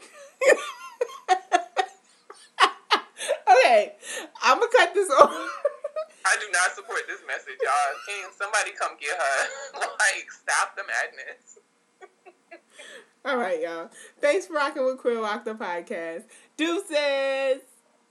okay, 3.49 3.95
I'm 4.43 4.59
gonna 4.59 4.71
cut 4.71 4.93
this 4.93 5.09
off. 5.19 5.61
I 6.23 6.37
do 6.39 6.45
not 6.53 6.75
support 6.75 7.01
this 7.07 7.21
message, 7.27 7.57
y'all. 7.61 7.95
Can 8.07 8.29
somebody 8.37 8.71
come 8.79 8.91
get 8.99 9.17
her? 9.17 9.47
like, 9.73 10.31
stop 10.31 10.75
the 10.75 10.83
madness. 10.83 11.57
all 13.25 13.37
right, 13.37 13.59
y'all. 13.59 13.89
Thanks 14.21 14.45
for 14.45 14.53
rocking 14.53 14.85
with 14.85 14.99
Queer 14.99 15.19
Walk 15.19 15.43
the 15.45 15.55
podcast. 15.55 16.25
Deuces. 16.57 17.63